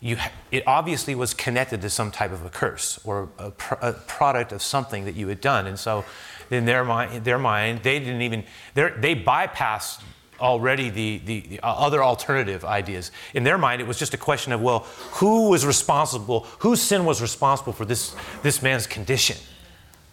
you, 0.00 0.16
it 0.52 0.62
obviously 0.66 1.14
was 1.14 1.34
connected 1.34 1.82
to 1.82 1.90
some 1.90 2.10
type 2.10 2.32
of 2.32 2.44
a 2.44 2.50
curse 2.50 3.00
or 3.04 3.28
a, 3.38 3.52
a, 3.80 3.92
product 3.92 4.52
of 4.52 4.62
something 4.62 5.04
that 5.06 5.16
you 5.16 5.26
had 5.28 5.40
done. 5.40 5.66
And 5.66 5.78
so 5.78 6.04
in 6.50 6.66
their 6.66 6.84
mind, 6.84 7.24
their 7.24 7.38
mind 7.38 7.82
they 7.82 7.98
didn't 7.98 8.22
even, 8.22 8.44
they 8.74 9.16
bypassed 9.16 10.02
already 10.40 10.90
the, 10.90 11.18
the, 11.24 11.40
the, 11.40 11.60
uh, 11.60 11.72
other 11.72 12.02
alternative 12.02 12.64
ideas. 12.64 13.10
In 13.34 13.42
their 13.42 13.58
mind, 13.58 13.80
it 13.80 13.88
was 13.88 13.98
just 13.98 14.14
a 14.14 14.18
question 14.18 14.52
of, 14.52 14.60
well, 14.60 14.80
who 15.14 15.50
was 15.50 15.66
responsible, 15.66 16.46
whose 16.60 16.80
sin 16.80 17.04
was 17.04 17.20
responsible 17.20 17.72
for 17.72 17.84
this, 17.84 18.14
this 18.42 18.62
man's 18.62 18.86
condition? 18.86 19.36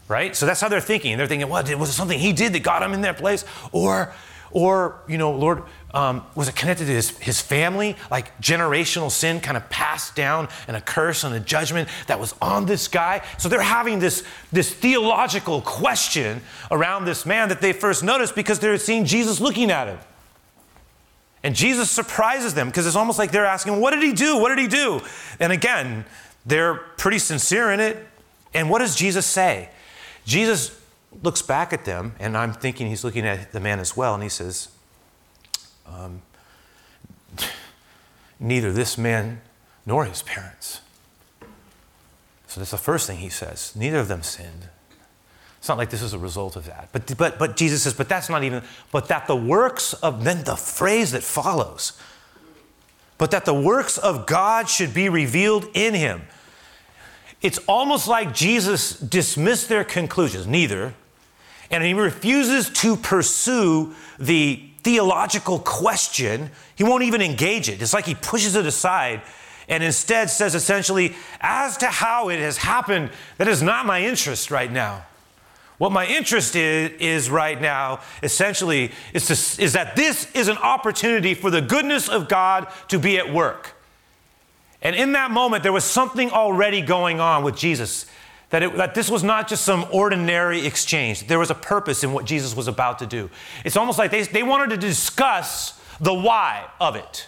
Right? 0.07 0.35
So 0.35 0.45
that's 0.45 0.61
how 0.61 0.67
they're 0.67 0.81
thinking. 0.81 1.17
They're 1.17 1.27
thinking, 1.27 1.49
well, 1.49 1.63
was 1.77 1.89
it 1.89 1.93
something 1.93 2.19
he 2.19 2.33
did 2.33 2.53
that 2.53 2.63
got 2.63 2.83
him 2.83 2.93
in 2.93 3.01
that 3.01 3.17
place? 3.17 3.45
Or, 3.71 4.13
or 4.55 5.01
you 5.05 5.17
know, 5.17 5.33
Lord, 5.33 5.63
um, 5.93 6.25
was 6.33 6.47
it 6.47 6.55
connected 6.55 6.85
to 6.85 6.91
his, 6.93 7.09
his 7.17 7.41
family? 7.41 7.97
Like 8.09 8.39
generational 8.41 9.11
sin 9.11 9.41
kind 9.41 9.57
of 9.57 9.69
passed 9.69 10.15
down 10.15 10.47
and 10.69 10.77
a 10.77 10.81
curse 10.81 11.25
and 11.25 11.35
a 11.35 11.41
judgment 11.41 11.89
that 12.07 12.21
was 12.21 12.33
on 12.41 12.65
this 12.65 12.87
guy? 12.87 13.21
So 13.37 13.49
they're 13.49 13.59
having 13.59 13.99
this, 13.99 14.23
this 14.53 14.73
theological 14.73 15.59
question 15.59 16.41
around 16.71 17.03
this 17.03 17.25
man 17.25 17.49
that 17.49 17.59
they 17.59 17.73
first 17.73 18.01
noticed 18.01 18.33
because 18.33 18.59
they're 18.59 18.77
seeing 18.77 19.03
Jesus 19.03 19.41
looking 19.41 19.71
at 19.71 19.89
him. 19.89 19.99
And 21.43 21.53
Jesus 21.53 21.91
surprises 21.91 22.53
them 22.53 22.67
because 22.67 22.87
it's 22.87 22.95
almost 22.95 23.19
like 23.19 23.31
they're 23.31 23.45
asking, 23.45 23.81
What 23.81 23.91
did 23.91 24.03
he 24.03 24.13
do? 24.13 24.37
What 24.37 24.55
did 24.55 24.59
he 24.59 24.67
do? 24.69 25.01
And 25.37 25.51
again, 25.51 26.05
they're 26.45 26.75
pretty 26.75 27.19
sincere 27.19 27.73
in 27.73 27.81
it. 27.81 28.07
And 28.53 28.69
what 28.69 28.79
does 28.79 28.95
Jesus 28.95 29.25
say? 29.25 29.67
Jesus 30.25 30.79
looks 31.23 31.41
back 31.41 31.73
at 31.73 31.85
them, 31.85 32.15
and 32.19 32.37
I'm 32.37 32.53
thinking 32.53 32.87
he's 32.87 33.03
looking 33.03 33.25
at 33.25 33.51
the 33.51 33.59
man 33.59 33.79
as 33.79 33.95
well, 33.95 34.13
and 34.13 34.23
he 34.23 34.29
says, 34.29 34.69
um, 35.87 36.21
neither 38.39 38.71
this 38.71 38.97
man 38.97 39.41
nor 39.85 40.05
his 40.05 40.21
parents. 40.21 40.81
So 42.47 42.59
that's 42.61 42.71
the 42.71 42.77
first 42.77 43.07
thing 43.07 43.17
he 43.17 43.29
says. 43.29 43.73
Neither 43.75 43.99
of 43.99 44.07
them 44.07 44.23
sinned. 44.23 44.69
It's 45.57 45.67
not 45.67 45.77
like 45.77 45.89
this 45.89 46.01
is 46.01 46.13
a 46.13 46.19
result 46.19 46.55
of 46.55 46.65
that. 46.65 46.89
But, 46.91 47.17
but, 47.17 47.39
but 47.39 47.57
Jesus 47.57 47.83
says, 47.83 47.93
but 47.93 48.07
that's 48.07 48.29
not 48.29 48.43
even, 48.43 48.63
but 48.91 49.07
that 49.07 49.27
the 49.27 49.35
works 49.35 49.93
of, 49.93 50.23
then 50.23 50.43
the 50.43 50.55
phrase 50.55 51.11
that 51.11 51.23
follows, 51.23 51.99
but 53.17 53.31
that 53.31 53.45
the 53.45 53.53
works 53.53 53.97
of 53.97 54.25
God 54.25 54.69
should 54.69 54.93
be 54.93 55.09
revealed 55.09 55.67
in 55.73 55.93
him. 55.93 56.23
It's 57.41 57.57
almost 57.67 58.07
like 58.07 58.33
Jesus 58.33 58.97
dismissed 58.99 59.67
their 59.69 59.83
conclusions, 59.83 60.47
neither, 60.47 60.93
and 61.71 61.83
he 61.83 61.93
refuses 61.93 62.69
to 62.69 62.95
pursue 62.95 63.93
the 64.19 64.61
theological 64.83 65.59
question, 65.59 66.51
he 66.75 66.83
won't 66.83 67.03
even 67.03 67.21
engage 67.21 67.69
it. 67.69 67.81
It's 67.81 67.93
like 67.93 68.05
he 68.05 68.15
pushes 68.15 68.55
it 68.55 68.65
aside 68.65 69.21
and 69.67 69.83
instead 69.83 70.29
says 70.29 70.55
essentially, 70.55 71.15
as 71.41 71.77
to 71.77 71.87
how 71.87 72.29
it 72.29 72.39
has 72.39 72.57
happened, 72.57 73.09
that 73.37 73.47
is 73.47 73.61
not 73.61 73.85
my 73.85 74.03
interest 74.03 74.51
right 74.51 74.71
now. 74.71 75.05
What 75.77 75.91
my 75.91 76.05
interest 76.05 76.55
is, 76.55 76.91
is 76.99 77.29
right 77.29 77.59
now, 77.59 77.99
essentially, 78.23 78.91
is, 79.13 79.25
to, 79.27 79.63
is 79.63 79.73
that 79.73 79.95
this 79.95 80.31
is 80.33 80.47
an 80.47 80.57
opportunity 80.57 81.33
for 81.33 81.49
the 81.49 81.61
goodness 81.61 82.07
of 82.07 82.29
God 82.29 82.67
to 82.87 82.99
be 82.99 83.17
at 83.17 83.33
work. 83.33 83.73
And 84.81 84.95
in 84.95 85.13
that 85.13 85.31
moment, 85.31 85.63
there 85.63 85.73
was 85.73 85.83
something 85.83 86.31
already 86.31 86.81
going 86.81 87.19
on 87.19 87.43
with 87.43 87.57
Jesus. 87.57 88.05
That, 88.51 88.63
it, 88.63 88.75
that 88.77 88.93
this 88.95 89.09
was 89.09 89.23
not 89.23 89.47
just 89.47 89.63
some 89.63 89.85
ordinary 89.91 90.65
exchange. 90.65 91.27
There 91.27 91.39
was 91.39 91.49
a 91.49 91.55
purpose 91.55 92.03
in 92.03 92.13
what 92.13 92.25
Jesus 92.25 92.55
was 92.55 92.67
about 92.67 92.99
to 92.99 93.05
do. 93.05 93.29
It's 93.63 93.75
almost 93.75 93.97
like 93.97 94.11
they, 94.11 94.21
they 94.23 94.43
wanted 94.43 94.69
to 94.69 94.77
discuss 94.77 95.79
the 95.99 96.13
why 96.13 96.67
of 96.79 96.95
it. 96.95 97.27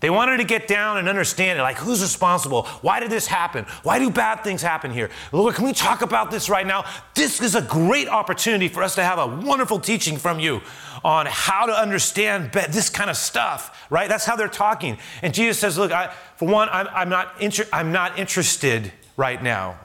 They 0.00 0.08
wanted 0.08 0.38
to 0.38 0.44
get 0.44 0.66
down 0.66 0.96
and 0.96 1.08
understand 1.08 1.58
it 1.58 1.62
like, 1.62 1.76
who's 1.76 2.00
responsible? 2.00 2.62
Why 2.80 3.00
did 3.00 3.10
this 3.10 3.26
happen? 3.26 3.66
Why 3.82 3.98
do 3.98 4.10
bad 4.10 4.42
things 4.42 4.62
happen 4.62 4.90
here? 4.90 5.10
Lord, 5.30 5.54
can 5.54 5.66
we 5.66 5.74
talk 5.74 6.00
about 6.00 6.30
this 6.30 6.48
right 6.48 6.66
now? 6.66 6.86
This 7.14 7.42
is 7.42 7.54
a 7.54 7.60
great 7.60 8.08
opportunity 8.08 8.68
for 8.68 8.82
us 8.82 8.94
to 8.94 9.04
have 9.04 9.18
a 9.18 9.26
wonderful 9.26 9.78
teaching 9.78 10.16
from 10.16 10.40
you 10.40 10.62
on 11.04 11.26
how 11.26 11.66
to 11.66 11.72
understand 11.72 12.52
this 12.52 12.88
kind 12.88 13.10
of 13.10 13.16
stuff, 13.16 13.86
right? 13.90 14.08
That's 14.08 14.24
how 14.24 14.36
they're 14.36 14.48
talking. 14.48 14.96
And 15.20 15.34
Jesus 15.34 15.58
says, 15.58 15.76
Look, 15.76 15.92
I, 15.92 16.14
for 16.36 16.48
one, 16.48 16.70
I'm, 16.70 16.88
I'm, 16.88 17.08
not 17.10 17.34
inter- 17.38 17.68
I'm 17.70 17.92
not 17.92 18.18
interested 18.18 18.92
right 19.18 19.42
now. 19.42 19.78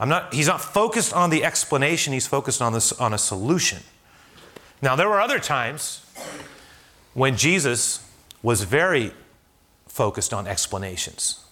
I'm 0.00 0.08
not, 0.08 0.32
he's 0.32 0.46
not 0.46 0.62
focused 0.62 1.12
on 1.12 1.28
the 1.28 1.44
explanation, 1.44 2.14
he's 2.14 2.26
focused 2.26 2.62
on, 2.62 2.72
this, 2.72 2.90
on 2.92 3.12
a 3.12 3.18
solution. 3.18 3.80
Now, 4.80 4.96
there 4.96 5.08
were 5.08 5.20
other 5.20 5.38
times 5.38 6.06
when 7.12 7.36
Jesus 7.36 8.10
was 8.42 8.64
very 8.64 9.12
focused 9.86 10.32
on 10.32 10.46
explanations. 10.46 11.44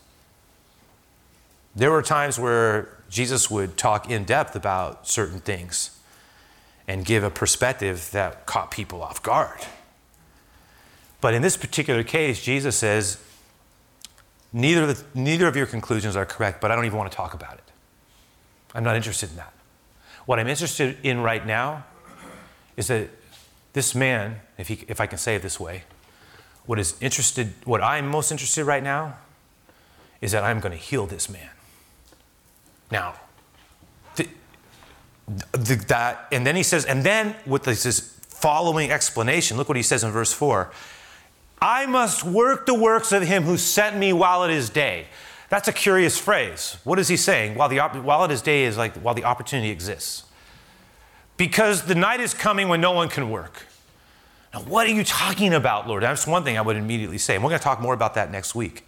There 1.77 1.91
were 1.91 2.01
times 2.01 2.39
where 2.39 2.89
Jesus 3.11 3.51
would 3.51 3.77
talk 3.77 4.11
in 4.11 4.25
depth 4.25 4.57
about 4.57 5.07
certain 5.07 5.41
things 5.41 5.99
and 6.89 7.05
give 7.05 7.23
a 7.23 7.31
perspective 7.31 8.09
that 8.13 8.47
caught 8.47 8.71
people 8.71 9.03
off 9.03 9.23
guard. 9.23 9.61
But 11.21 11.35
in 11.35 11.43
this 11.43 11.59
particular 11.59 12.03
case, 12.03 12.43
Jesus 12.43 12.77
says, 12.77 13.23
neither 14.55 14.97
neither 15.15 15.47
of 15.47 15.55
your 15.55 15.67
conclusions 15.67 16.17
are 16.17 16.25
correct, 16.25 16.63
but 16.63 16.71
I 16.71 16.77
don't 16.77 16.87
even 16.87 16.97
want 16.97 17.11
to 17.11 17.17
talk 17.17 17.35
about 17.35 17.55
it. 17.55 17.68
I'm 18.79 18.85
not 18.85 18.95
interested 18.95 19.31
in 19.31 19.37
that. 19.39 19.53
What 20.25 20.39
I'm 20.39 20.47
interested 20.47 20.99
in 21.03 21.21
right 21.21 21.45
now 21.45 21.85
is 22.77 22.87
that 22.87 23.11
this 23.73 23.93
man, 23.93 24.37
if, 24.57 24.69
he, 24.69 24.85
if 24.87 25.01
I 25.01 25.07
can 25.07 25.19
say 25.19 25.35
it 25.35 25.43
this 25.43 25.59
way, 25.59 25.83
what 26.65 26.79
is 26.79 26.95
interested, 27.01 27.55
what 27.65 27.83
I'm 27.83 28.07
most 28.07 28.31
interested 28.31 28.65
right 28.67 28.85
now 28.85 29.17
is 30.21 30.31
that 30.31 30.45
I'm 30.45 30.61
going 30.61 30.71
to 30.71 30.79
heal 30.79 31.07
this 31.07 31.29
man. 31.29 31.51
Now, 32.93 33.15
the, 34.15 34.29
the, 35.51 35.75
that, 35.89 36.29
and 36.31 36.47
then 36.47 36.55
he 36.55 36.63
says, 36.63 36.85
and 36.85 37.03
then 37.03 37.35
with 37.47 37.65
this, 37.65 37.83
this 37.83 37.99
following 38.29 38.93
explanation, 38.93 39.57
look 39.57 39.67
what 39.69 39.77
he 39.77 39.83
says 39.83 40.05
in 40.05 40.13
verse 40.13 40.33
4 40.33 40.71
I 41.61 41.87
must 41.87 42.23
work 42.23 42.67
the 42.67 42.75
works 42.75 43.11
of 43.11 43.25
him 43.25 43.43
who 43.43 43.57
sent 43.57 43.97
me 43.97 44.13
while 44.13 44.45
it 44.45 44.53
is 44.53 44.71
day. 44.71 45.09
That's 45.49 45.69
a 45.69 45.73
curious 45.73 46.19
phrase. 46.19 46.77
What 46.85 46.99
is 46.99 47.09
he 47.09 47.17
saying? 47.17 47.55
While, 47.55 47.69
the, 47.69 47.79
while 47.79 48.25
it 48.25 48.31
is 48.31 48.43
day 48.43 48.65
is 48.65 48.77
like 48.77 48.95
while 48.97 49.15
the 49.15 49.25
opportunity 49.25 49.71
exists. 49.71 50.25
Because 51.37 51.85
the 51.85 51.95
night 51.95 52.21
is 52.21 52.35
coming 52.35 52.69
when 52.69 52.81
no 52.81 52.93
one 52.93 53.09
can 53.09 53.31
work. 53.31 53.65
Now, 54.53 54.61
what 54.61 54.87
are 54.87 54.91
you 54.91 55.05
talking 55.05 55.55
about, 55.55 55.87
Lord? 55.87 56.03
That's 56.03 56.27
one 56.27 56.45
thing 56.45 56.59
I 56.59 56.61
would 56.61 56.77
immediately 56.77 57.19
say. 57.19 57.35
And 57.35 57.45
we're 57.45 57.51
going 57.51 57.61
to 57.61 57.65
talk 57.65 57.81
more 57.81 57.95
about 57.95 58.15
that 58.15 58.31
next 58.31 58.55
week. 58.55 58.87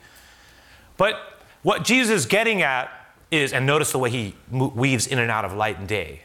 But 0.96 1.16
what 1.62 1.84
Jesus 1.84 2.10
is 2.10 2.26
getting 2.26 2.62
at 2.62 2.90
is, 3.30 3.52
and 3.52 3.64
notice 3.64 3.92
the 3.92 3.98
way 3.98 4.10
he 4.10 4.34
weaves 4.50 5.06
in 5.06 5.18
and 5.18 5.30
out 5.30 5.44
of 5.44 5.54
light 5.54 5.78
and 5.78 5.86
day. 5.86 6.22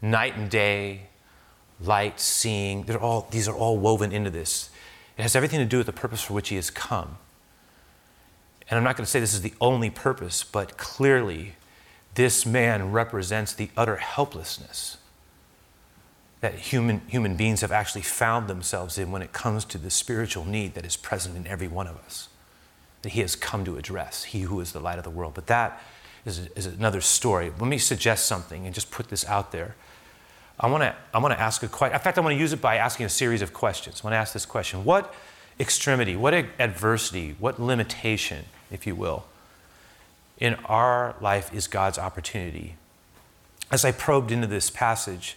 Night 0.00 0.36
and 0.36 0.50
day, 0.50 1.08
light, 1.80 2.20
seeing, 2.20 2.84
they're 2.84 3.00
all, 3.00 3.26
these 3.30 3.48
are 3.48 3.54
all 3.54 3.76
woven 3.78 4.12
into 4.12 4.30
this. 4.30 4.70
It 5.18 5.22
has 5.22 5.34
everything 5.34 5.58
to 5.58 5.66
do 5.66 5.78
with 5.78 5.86
the 5.86 5.92
purpose 5.92 6.22
for 6.22 6.34
which 6.34 6.50
he 6.50 6.56
has 6.56 6.70
come. 6.70 7.18
And 8.68 8.76
I'm 8.76 8.84
not 8.84 8.96
going 8.96 9.04
to 9.04 9.10
say 9.10 9.20
this 9.20 9.34
is 9.34 9.42
the 9.42 9.54
only 9.60 9.90
purpose, 9.90 10.42
but 10.42 10.76
clearly, 10.76 11.54
this 12.14 12.44
man 12.44 12.92
represents 12.92 13.52
the 13.52 13.70
utter 13.76 13.96
helplessness 13.96 14.96
that 16.40 16.54
human, 16.54 17.00
human 17.08 17.36
beings 17.36 17.60
have 17.62 17.72
actually 17.72 18.02
found 18.02 18.48
themselves 18.48 18.98
in 18.98 19.10
when 19.10 19.22
it 19.22 19.32
comes 19.32 19.64
to 19.64 19.78
the 19.78 19.90
spiritual 19.90 20.44
need 20.44 20.74
that 20.74 20.84
is 20.84 20.96
present 20.96 21.36
in 21.36 21.46
every 21.46 21.68
one 21.68 21.86
of 21.86 21.96
us, 21.96 22.28
that 23.02 23.12
he 23.12 23.20
has 23.20 23.34
come 23.34 23.64
to 23.64 23.76
address, 23.76 24.24
he 24.24 24.42
who 24.42 24.60
is 24.60 24.72
the 24.72 24.80
light 24.80 24.98
of 24.98 25.04
the 25.04 25.10
world. 25.10 25.32
But 25.34 25.46
that 25.46 25.82
is, 26.24 26.46
is 26.54 26.66
another 26.66 27.00
story. 27.00 27.52
Let 27.58 27.68
me 27.68 27.78
suggest 27.78 28.26
something 28.26 28.66
and 28.66 28.74
just 28.74 28.90
put 28.90 29.08
this 29.08 29.24
out 29.24 29.52
there. 29.52 29.76
I 30.58 30.68
want 30.68 30.82
to 30.82 30.94
I 31.12 31.18
want 31.18 31.34
to 31.34 31.40
ask 31.40 31.62
a 31.62 31.68
question. 31.68 31.94
In 31.94 32.00
fact, 32.00 32.16
I 32.16 32.22
want 32.22 32.34
to 32.34 32.40
use 32.40 32.52
it 32.52 32.60
by 32.60 32.76
asking 32.76 33.06
a 33.06 33.10
series 33.10 33.42
of 33.42 33.52
questions. 33.52 34.00
I 34.02 34.06
want 34.06 34.14
to 34.14 34.18
ask 34.18 34.32
this 34.32 34.46
question 34.46 34.84
What 34.84 35.14
extremity, 35.60 36.16
what 36.16 36.34
adversity, 36.34 37.36
what 37.38 37.60
limitation, 37.60 38.44
if 38.70 38.86
you 38.86 38.94
will, 38.94 39.24
in 40.38 40.54
our 40.66 41.14
life 41.20 41.52
is 41.54 41.66
God's 41.66 41.98
opportunity? 41.98 42.76
As 43.70 43.84
I 43.84 43.92
probed 43.92 44.30
into 44.30 44.46
this 44.46 44.70
passage, 44.70 45.36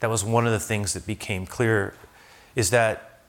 that 0.00 0.10
was 0.10 0.24
one 0.24 0.46
of 0.46 0.52
the 0.52 0.60
things 0.60 0.94
that 0.94 1.06
became 1.06 1.46
clear 1.46 1.94
is 2.56 2.70
that 2.70 3.20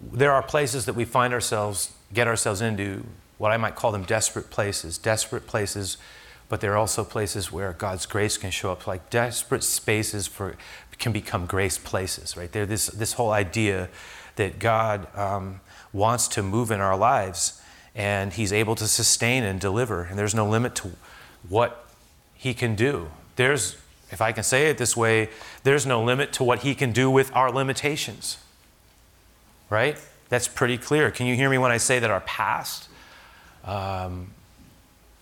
there 0.00 0.32
are 0.32 0.42
places 0.42 0.86
that 0.86 0.94
we 0.94 1.04
find 1.04 1.34
ourselves, 1.34 1.92
get 2.14 2.26
ourselves 2.26 2.60
into, 2.60 3.04
what 3.36 3.52
I 3.52 3.56
might 3.56 3.74
call 3.74 3.92
them 3.92 4.04
desperate 4.04 4.50
places, 4.50 4.98
desperate 4.98 5.46
places, 5.46 5.96
but 6.48 6.60
there 6.60 6.72
are 6.72 6.76
also 6.76 7.04
places 7.04 7.52
where 7.52 7.72
God's 7.72 8.06
grace 8.06 8.36
can 8.36 8.50
show 8.50 8.72
up, 8.72 8.86
like 8.86 9.10
desperate 9.10 9.62
spaces 9.62 10.26
for 10.26 10.56
can 10.98 11.12
become 11.12 11.46
grace 11.46 11.78
places, 11.78 12.36
right? 12.36 12.50
There, 12.50 12.66
this 12.66 12.86
this 12.86 13.12
whole 13.12 13.30
idea 13.30 13.88
that 14.36 14.58
God 14.58 15.14
um, 15.16 15.60
wants 15.92 16.26
to 16.28 16.42
move 16.42 16.70
in 16.70 16.80
our 16.80 16.96
lives, 16.96 17.57
and 17.98 18.32
He's 18.32 18.52
able 18.52 18.76
to 18.76 18.86
sustain 18.86 19.42
and 19.42 19.60
deliver, 19.60 20.04
and 20.04 20.18
there's 20.18 20.34
no 20.34 20.48
limit 20.48 20.74
to 20.76 20.92
what 21.48 21.84
He 22.34 22.54
can 22.54 22.74
do. 22.74 23.10
There's 23.36 23.76
if 24.10 24.22
I 24.22 24.32
can 24.32 24.42
say 24.42 24.70
it 24.70 24.78
this 24.78 24.96
way, 24.96 25.28
there's 25.64 25.84
no 25.84 26.02
limit 26.02 26.32
to 26.34 26.44
what 26.44 26.60
He 26.60 26.74
can 26.74 26.92
do 26.92 27.10
with 27.10 27.34
our 27.34 27.50
limitations. 27.50 28.38
Right? 29.68 29.98
That's 30.30 30.48
pretty 30.48 30.78
clear. 30.78 31.10
Can 31.10 31.26
you 31.26 31.34
hear 31.34 31.50
me 31.50 31.58
when 31.58 31.70
I 31.70 31.76
say 31.76 31.98
that 31.98 32.10
our 32.10 32.20
past, 32.20 32.88
um, 33.64 34.30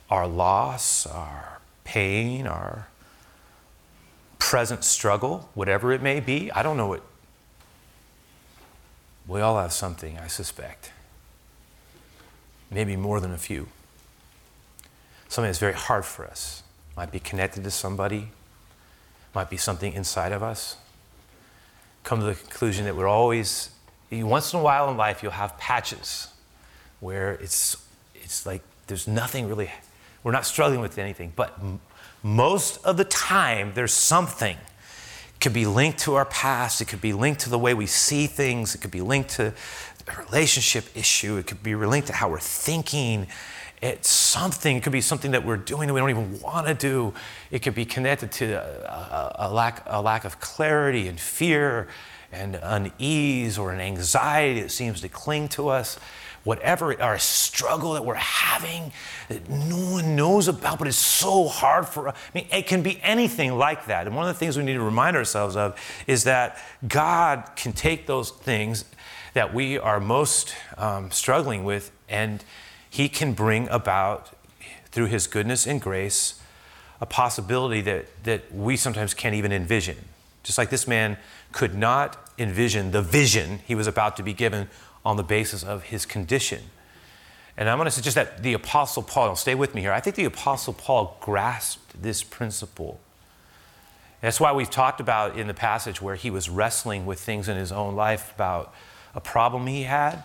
our 0.08 0.28
loss, 0.28 1.06
our 1.06 1.58
pain, 1.82 2.46
our 2.46 2.86
present 4.38 4.84
struggle, 4.84 5.48
whatever 5.54 5.92
it 5.92 6.02
may 6.02 6.20
be, 6.20 6.52
I 6.52 6.62
don't 6.62 6.76
know 6.76 6.86
what. 6.86 7.02
We 9.26 9.40
all 9.40 9.58
have 9.58 9.72
something, 9.72 10.18
I 10.18 10.28
suspect. 10.28 10.92
Maybe 12.70 12.96
more 12.96 13.20
than 13.20 13.32
a 13.32 13.38
few. 13.38 13.68
Something 15.28 15.48
that's 15.48 15.58
very 15.58 15.74
hard 15.74 16.04
for 16.04 16.24
us. 16.24 16.62
Might 16.96 17.12
be 17.12 17.20
connected 17.20 17.64
to 17.64 17.70
somebody, 17.70 18.28
might 19.34 19.50
be 19.50 19.56
something 19.56 19.92
inside 19.92 20.32
of 20.32 20.42
us. 20.42 20.76
Come 22.04 22.20
to 22.20 22.26
the 22.26 22.34
conclusion 22.34 22.84
that 22.86 22.96
we're 22.96 23.08
always, 23.08 23.70
once 24.10 24.52
in 24.52 24.60
a 24.60 24.62
while 24.62 24.90
in 24.90 24.96
life, 24.96 25.22
you'll 25.22 25.32
have 25.32 25.58
patches 25.58 26.28
where 27.00 27.32
it's, 27.32 27.76
it's 28.14 28.46
like 28.46 28.62
there's 28.86 29.06
nothing 29.06 29.48
really, 29.48 29.70
we're 30.22 30.32
not 30.32 30.46
struggling 30.46 30.80
with 30.80 30.96
anything, 30.98 31.32
but 31.36 31.52
m- 31.60 31.80
most 32.22 32.82
of 32.84 32.96
the 32.96 33.04
time, 33.04 33.72
there's 33.74 33.92
something. 33.92 34.56
Could 35.38 35.52
be 35.52 35.66
linked 35.66 35.98
to 36.00 36.14
our 36.14 36.24
past, 36.24 36.80
it 36.80 36.86
could 36.88 37.02
be 37.02 37.12
linked 37.12 37.42
to 37.42 37.50
the 37.50 37.58
way 37.58 37.74
we 37.74 37.86
see 37.86 38.26
things, 38.26 38.74
it 38.74 38.80
could 38.80 38.90
be 38.90 39.02
linked 39.02 39.30
to 39.30 39.52
a 40.08 40.22
relationship 40.24 40.84
issue, 40.94 41.36
it 41.36 41.46
could 41.46 41.62
be 41.62 41.74
linked 41.74 42.08
to 42.08 42.12
how 42.12 42.28
we're 42.28 42.38
thinking 42.38 43.26
it's 43.82 44.08
something. 44.08 44.76
It 44.76 44.82
could 44.82 44.92
be 44.92 45.02
something 45.02 45.32
that 45.32 45.44
we're 45.44 45.58
doing 45.58 45.86
that 45.88 45.94
we 45.94 46.00
don't 46.00 46.10
even 46.10 46.40
want 46.40 46.66
to 46.66 46.74
do. 46.74 47.12
It 47.50 47.60
could 47.60 47.74
be 47.74 47.84
connected 47.84 48.32
to 48.32 48.52
a, 48.54 48.60
a, 48.60 49.48
a, 49.48 49.52
lack, 49.52 49.82
a 49.86 50.00
lack 50.00 50.24
of 50.24 50.40
clarity 50.40 51.08
and 51.08 51.20
fear 51.20 51.88
and 52.32 52.58
unease 52.62 53.58
or 53.58 53.72
an 53.72 53.80
anxiety 53.80 54.62
that 54.62 54.70
seems 54.70 55.02
to 55.02 55.08
cling 55.08 55.48
to 55.50 55.68
us. 55.68 55.98
Whatever, 56.42 57.00
our 57.02 57.18
struggle 57.18 57.94
that 57.94 58.04
we're 58.04 58.14
having 58.14 58.92
that 59.28 59.48
no 59.50 59.76
one 59.76 60.14
knows 60.14 60.46
about, 60.46 60.78
but 60.78 60.86
it's 60.86 60.96
so 60.96 61.48
hard 61.48 61.88
for 61.88 62.08
us. 62.08 62.16
I 62.16 62.38
mean, 62.38 62.46
it 62.52 62.68
can 62.68 62.82
be 62.82 63.00
anything 63.02 63.58
like 63.58 63.86
that. 63.86 64.06
And 64.06 64.14
one 64.14 64.28
of 64.28 64.34
the 64.34 64.38
things 64.38 64.56
we 64.56 64.62
need 64.62 64.74
to 64.74 64.82
remind 64.82 65.16
ourselves 65.16 65.56
of 65.56 65.78
is 66.06 66.24
that 66.24 66.58
God 66.86 67.50
can 67.56 67.72
take 67.72 68.06
those 68.06 68.30
things 68.30 68.84
that 69.36 69.52
we 69.52 69.78
are 69.78 70.00
most 70.00 70.54
um, 70.78 71.10
struggling 71.10 71.62
with 71.62 71.92
and 72.08 72.42
he 72.88 73.06
can 73.06 73.34
bring 73.34 73.68
about, 73.68 74.30
through 74.92 75.04
His 75.04 75.26
goodness 75.26 75.66
and 75.66 75.78
grace, 75.78 76.40
a 77.02 77.06
possibility 77.06 77.82
that, 77.82 78.06
that 78.24 78.50
we 78.50 78.78
sometimes 78.78 79.12
can't 79.12 79.34
even 79.34 79.52
envision. 79.52 79.98
Just 80.42 80.56
like 80.56 80.70
this 80.70 80.88
man 80.88 81.18
could 81.52 81.74
not 81.74 82.30
envision 82.38 82.92
the 82.92 83.02
vision 83.02 83.60
he 83.66 83.74
was 83.74 83.86
about 83.86 84.16
to 84.16 84.22
be 84.22 84.32
given 84.32 84.70
on 85.04 85.18
the 85.18 85.22
basis 85.22 85.62
of 85.62 85.82
his 85.82 86.06
condition. 86.06 86.62
And 87.58 87.68
I'm 87.68 87.76
going 87.76 87.84
to 87.84 87.90
suggest 87.90 88.14
that 88.14 88.42
the 88.42 88.54
Apostle 88.54 89.02
Paul, 89.02 89.36
stay 89.36 89.54
with 89.54 89.74
me 89.74 89.82
here, 89.82 89.92
I 89.92 90.00
think 90.00 90.16
the 90.16 90.24
Apostle 90.24 90.72
Paul 90.72 91.18
grasped 91.20 92.02
this 92.02 92.22
principle. 92.22 93.00
That's 94.22 94.40
why 94.40 94.52
we've 94.52 94.70
talked 94.70 94.98
about 94.98 95.38
in 95.38 95.46
the 95.46 95.52
passage 95.52 96.00
where 96.00 96.14
he 96.14 96.30
was 96.30 96.48
wrestling 96.48 97.04
with 97.04 97.20
things 97.20 97.50
in 97.50 97.58
his 97.58 97.70
own 97.70 97.94
life 97.94 98.32
about 98.34 98.72
a 99.16 99.20
problem 99.20 99.66
he 99.66 99.82
had. 99.82 100.22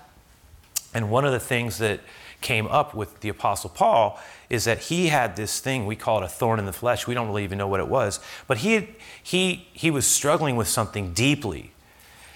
And 0.94 1.10
one 1.10 1.26
of 1.26 1.32
the 1.32 1.40
things 1.40 1.80
that 1.80 2.02
came 2.42 2.68
up 2.68 2.94
with 2.94 3.22
the 3.22 3.30
Apostle 3.30 3.70
Paul 3.70 4.20
is 4.50 4.66
that 4.66 4.80
he 4.80 5.08
had 5.08 5.36
this 5.36 5.60
thing, 5.60 5.86
we 5.86 5.96
call 5.96 6.22
it 6.22 6.26
a 6.26 6.28
thorn 6.28 6.60
in 6.60 6.66
the 6.66 6.74
flesh. 6.74 7.08
We 7.08 7.14
don't 7.14 7.28
really 7.28 7.46
even 7.46 7.58
know 7.58 7.68
what 7.68 7.80
it 7.80 7.88
was. 7.88 8.20
But 8.48 8.58
he, 8.58 8.90
he, 9.24 9.68
he 9.72 9.90
was 9.90 10.06
struggling 10.06 10.58
with 10.58 10.68
something 10.68 11.14
deeply. 11.14 11.72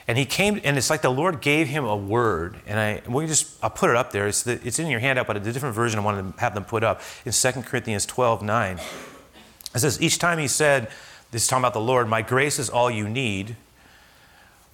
And 0.07 0.17
he 0.17 0.25
came, 0.25 0.61
and 0.63 0.77
it's 0.77 0.89
like 0.89 1.01
the 1.01 1.11
Lord 1.11 1.41
gave 1.41 1.67
him 1.67 1.83
a 1.83 1.95
word. 1.95 2.57
And 2.67 2.79
I, 2.79 3.01
we 3.09 3.25
just, 3.25 3.57
I'll 3.61 3.71
put 3.71 3.89
it 3.89 3.95
up 3.95 4.11
there. 4.11 4.27
It's, 4.27 4.43
the, 4.43 4.53
it's 4.65 4.79
in 4.79 4.87
your 4.87 4.99
handout, 4.99 5.27
but 5.27 5.35
a 5.35 5.39
different 5.39 5.75
version 5.75 5.99
I 5.99 6.03
wanted 6.03 6.33
to 6.35 6.39
have 6.39 6.53
them 6.53 6.63
put 6.63 6.83
up 6.83 7.01
in 7.25 7.31
2 7.31 7.51
Corinthians 7.63 8.05
12 8.05 8.43
9. 8.43 8.77
It 8.77 9.79
says, 9.79 10.01
Each 10.01 10.19
time 10.19 10.37
he 10.37 10.47
said, 10.47 10.89
This 11.31 11.43
is 11.43 11.47
talking 11.47 11.63
about 11.63 11.73
the 11.73 11.81
Lord, 11.81 12.07
my 12.07 12.21
grace 12.21 12.59
is 12.59 12.69
all 12.69 12.89
you 12.89 13.09
need. 13.09 13.57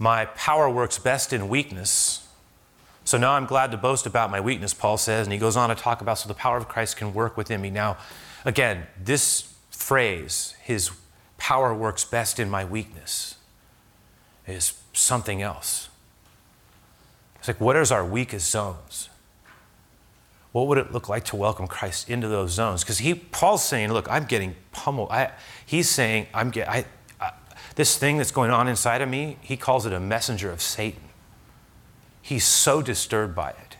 My 0.01 0.25
power 0.25 0.67
works 0.67 0.97
best 0.97 1.31
in 1.31 1.47
weakness. 1.47 2.27
So 3.05 3.19
now 3.19 3.33
I'm 3.33 3.45
glad 3.45 3.69
to 3.69 3.77
boast 3.77 4.07
about 4.07 4.31
my 4.31 4.41
weakness, 4.41 4.73
Paul 4.73 4.97
says. 4.97 5.27
And 5.27 5.31
he 5.31 5.37
goes 5.37 5.55
on 5.55 5.69
to 5.69 5.75
talk 5.75 6.01
about 6.01 6.17
so 6.17 6.27
the 6.27 6.33
power 6.33 6.57
of 6.57 6.67
Christ 6.67 6.97
can 6.97 7.13
work 7.13 7.37
within 7.37 7.61
me. 7.61 7.69
Now, 7.69 7.97
again, 8.43 8.87
this 8.99 9.53
phrase, 9.69 10.55
his 10.63 10.89
power 11.37 11.71
works 11.71 12.03
best 12.03 12.39
in 12.39 12.49
my 12.49 12.65
weakness, 12.65 13.35
is 14.47 14.73
something 14.91 15.43
else. 15.43 15.89
It's 17.37 17.47
like, 17.47 17.61
what 17.61 17.75
is 17.75 17.91
our 17.91 18.03
weakest 18.03 18.49
zones? 18.49 19.07
What 20.51 20.65
would 20.65 20.79
it 20.79 20.91
look 20.91 21.09
like 21.09 21.25
to 21.25 21.35
welcome 21.35 21.67
Christ 21.67 22.09
into 22.09 22.27
those 22.27 22.53
zones? 22.53 22.83
Because 22.83 22.97
he, 22.97 23.13
Paul's 23.13 23.63
saying, 23.63 23.93
look, 23.93 24.09
I'm 24.09 24.25
getting 24.25 24.55
pummeled. 24.71 25.11
I, 25.11 25.29
he's 25.63 25.91
saying, 25.91 26.25
I'm 26.33 26.49
get, 26.49 26.67
I, 26.67 26.77
I, 26.77 26.85
this 27.81 27.97
thing 27.97 28.19
that's 28.19 28.29
going 28.29 28.51
on 28.51 28.67
inside 28.67 29.01
of 29.01 29.09
me, 29.09 29.37
he 29.41 29.57
calls 29.57 29.87
it 29.87 29.91
a 29.91 29.99
messenger 29.99 30.51
of 30.51 30.61
Satan. 30.61 31.01
He's 32.21 32.45
so 32.45 32.79
disturbed 32.79 33.33
by 33.33 33.49
it. 33.49 33.75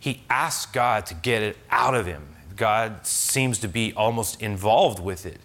He 0.00 0.22
asks 0.28 0.66
God 0.72 1.06
to 1.06 1.14
get 1.14 1.40
it 1.40 1.56
out 1.70 1.94
of 1.94 2.04
him. 2.04 2.34
God 2.56 3.06
seems 3.06 3.58
to 3.58 3.68
be 3.68 3.92
almost 3.92 4.42
involved 4.42 4.98
with 4.98 5.24
it, 5.24 5.38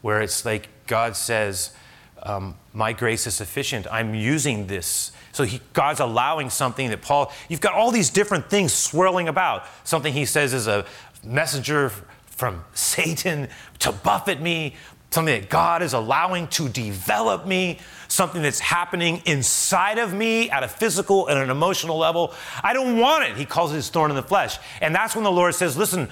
where 0.00 0.20
it's 0.20 0.44
like 0.44 0.68
God 0.86 1.16
says, 1.16 1.74
um, 2.22 2.54
My 2.72 2.92
grace 2.92 3.26
is 3.26 3.34
sufficient. 3.34 3.88
I'm 3.90 4.14
using 4.14 4.68
this. 4.68 5.10
So 5.32 5.42
he, 5.42 5.60
God's 5.72 5.98
allowing 5.98 6.50
something 6.50 6.88
that 6.90 7.02
Paul, 7.02 7.32
you've 7.48 7.60
got 7.60 7.74
all 7.74 7.90
these 7.90 8.10
different 8.10 8.48
things 8.48 8.72
swirling 8.72 9.26
about. 9.26 9.64
Something 9.82 10.12
he 10.12 10.24
says 10.24 10.54
is 10.54 10.68
a 10.68 10.86
messenger 11.24 11.90
from 12.26 12.64
Satan 12.74 13.48
to 13.80 13.90
buffet 13.90 14.40
me, 14.40 14.76
something 15.14 15.40
that 15.40 15.48
God 15.48 15.82
is 15.82 15.92
allowing 15.92 16.48
to 16.48 16.68
develop 16.68 17.46
me, 17.46 17.78
something 18.08 18.42
that's 18.42 18.60
happening 18.60 19.22
inside 19.24 19.98
of 19.98 20.12
me 20.12 20.50
at 20.50 20.62
a 20.62 20.68
physical 20.68 21.28
and 21.28 21.38
an 21.38 21.50
emotional 21.50 21.96
level. 21.96 22.34
I 22.62 22.74
don't 22.74 22.98
want 22.98 23.24
it. 23.24 23.36
He 23.36 23.44
calls 23.44 23.72
it 23.72 23.76
his 23.76 23.88
thorn 23.88 24.10
in 24.10 24.16
the 24.16 24.22
flesh. 24.22 24.58
And 24.80 24.94
that's 24.94 25.14
when 25.14 25.24
the 25.24 25.32
Lord 25.32 25.54
says, 25.54 25.76
Listen, 25.76 26.08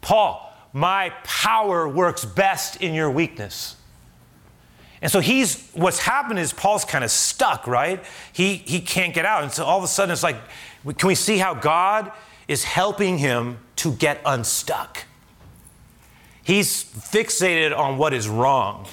Paul, 0.00 0.52
my 0.72 1.10
power 1.24 1.88
works 1.88 2.24
best 2.24 2.76
in 2.76 2.92
your 2.92 3.10
weakness. 3.10 3.76
And 5.02 5.10
so 5.10 5.20
he's 5.20 5.70
what's 5.72 5.98
happened 5.98 6.38
is 6.38 6.52
Paul's 6.52 6.84
kind 6.84 7.04
of 7.04 7.10
stuck, 7.10 7.66
right? 7.66 8.04
He 8.32 8.56
he 8.56 8.80
can't 8.80 9.14
get 9.14 9.24
out. 9.24 9.42
And 9.42 9.52
so 9.52 9.64
all 9.64 9.78
of 9.78 9.84
a 9.84 9.88
sudden 9.88 10.12
it's 10.12 10.22
like, 10.22 10.36
can 10.98 11.06
we 11.06 11.14
see 11.14 11.38
how 11.38 11.54
God 11.54 12.12
is 12.48 12.64
helping 12.64 13.16
him 13.16 13.58
to 13.76 13.92
get 13.94 14.20
unstuck? 14.26 15.04
He's 16.50 16.82
fixated 16.82 17.78
on 17.78 17.96
what 17.96 18.12
is 18.12 18.28
wrong. 18.28 18.88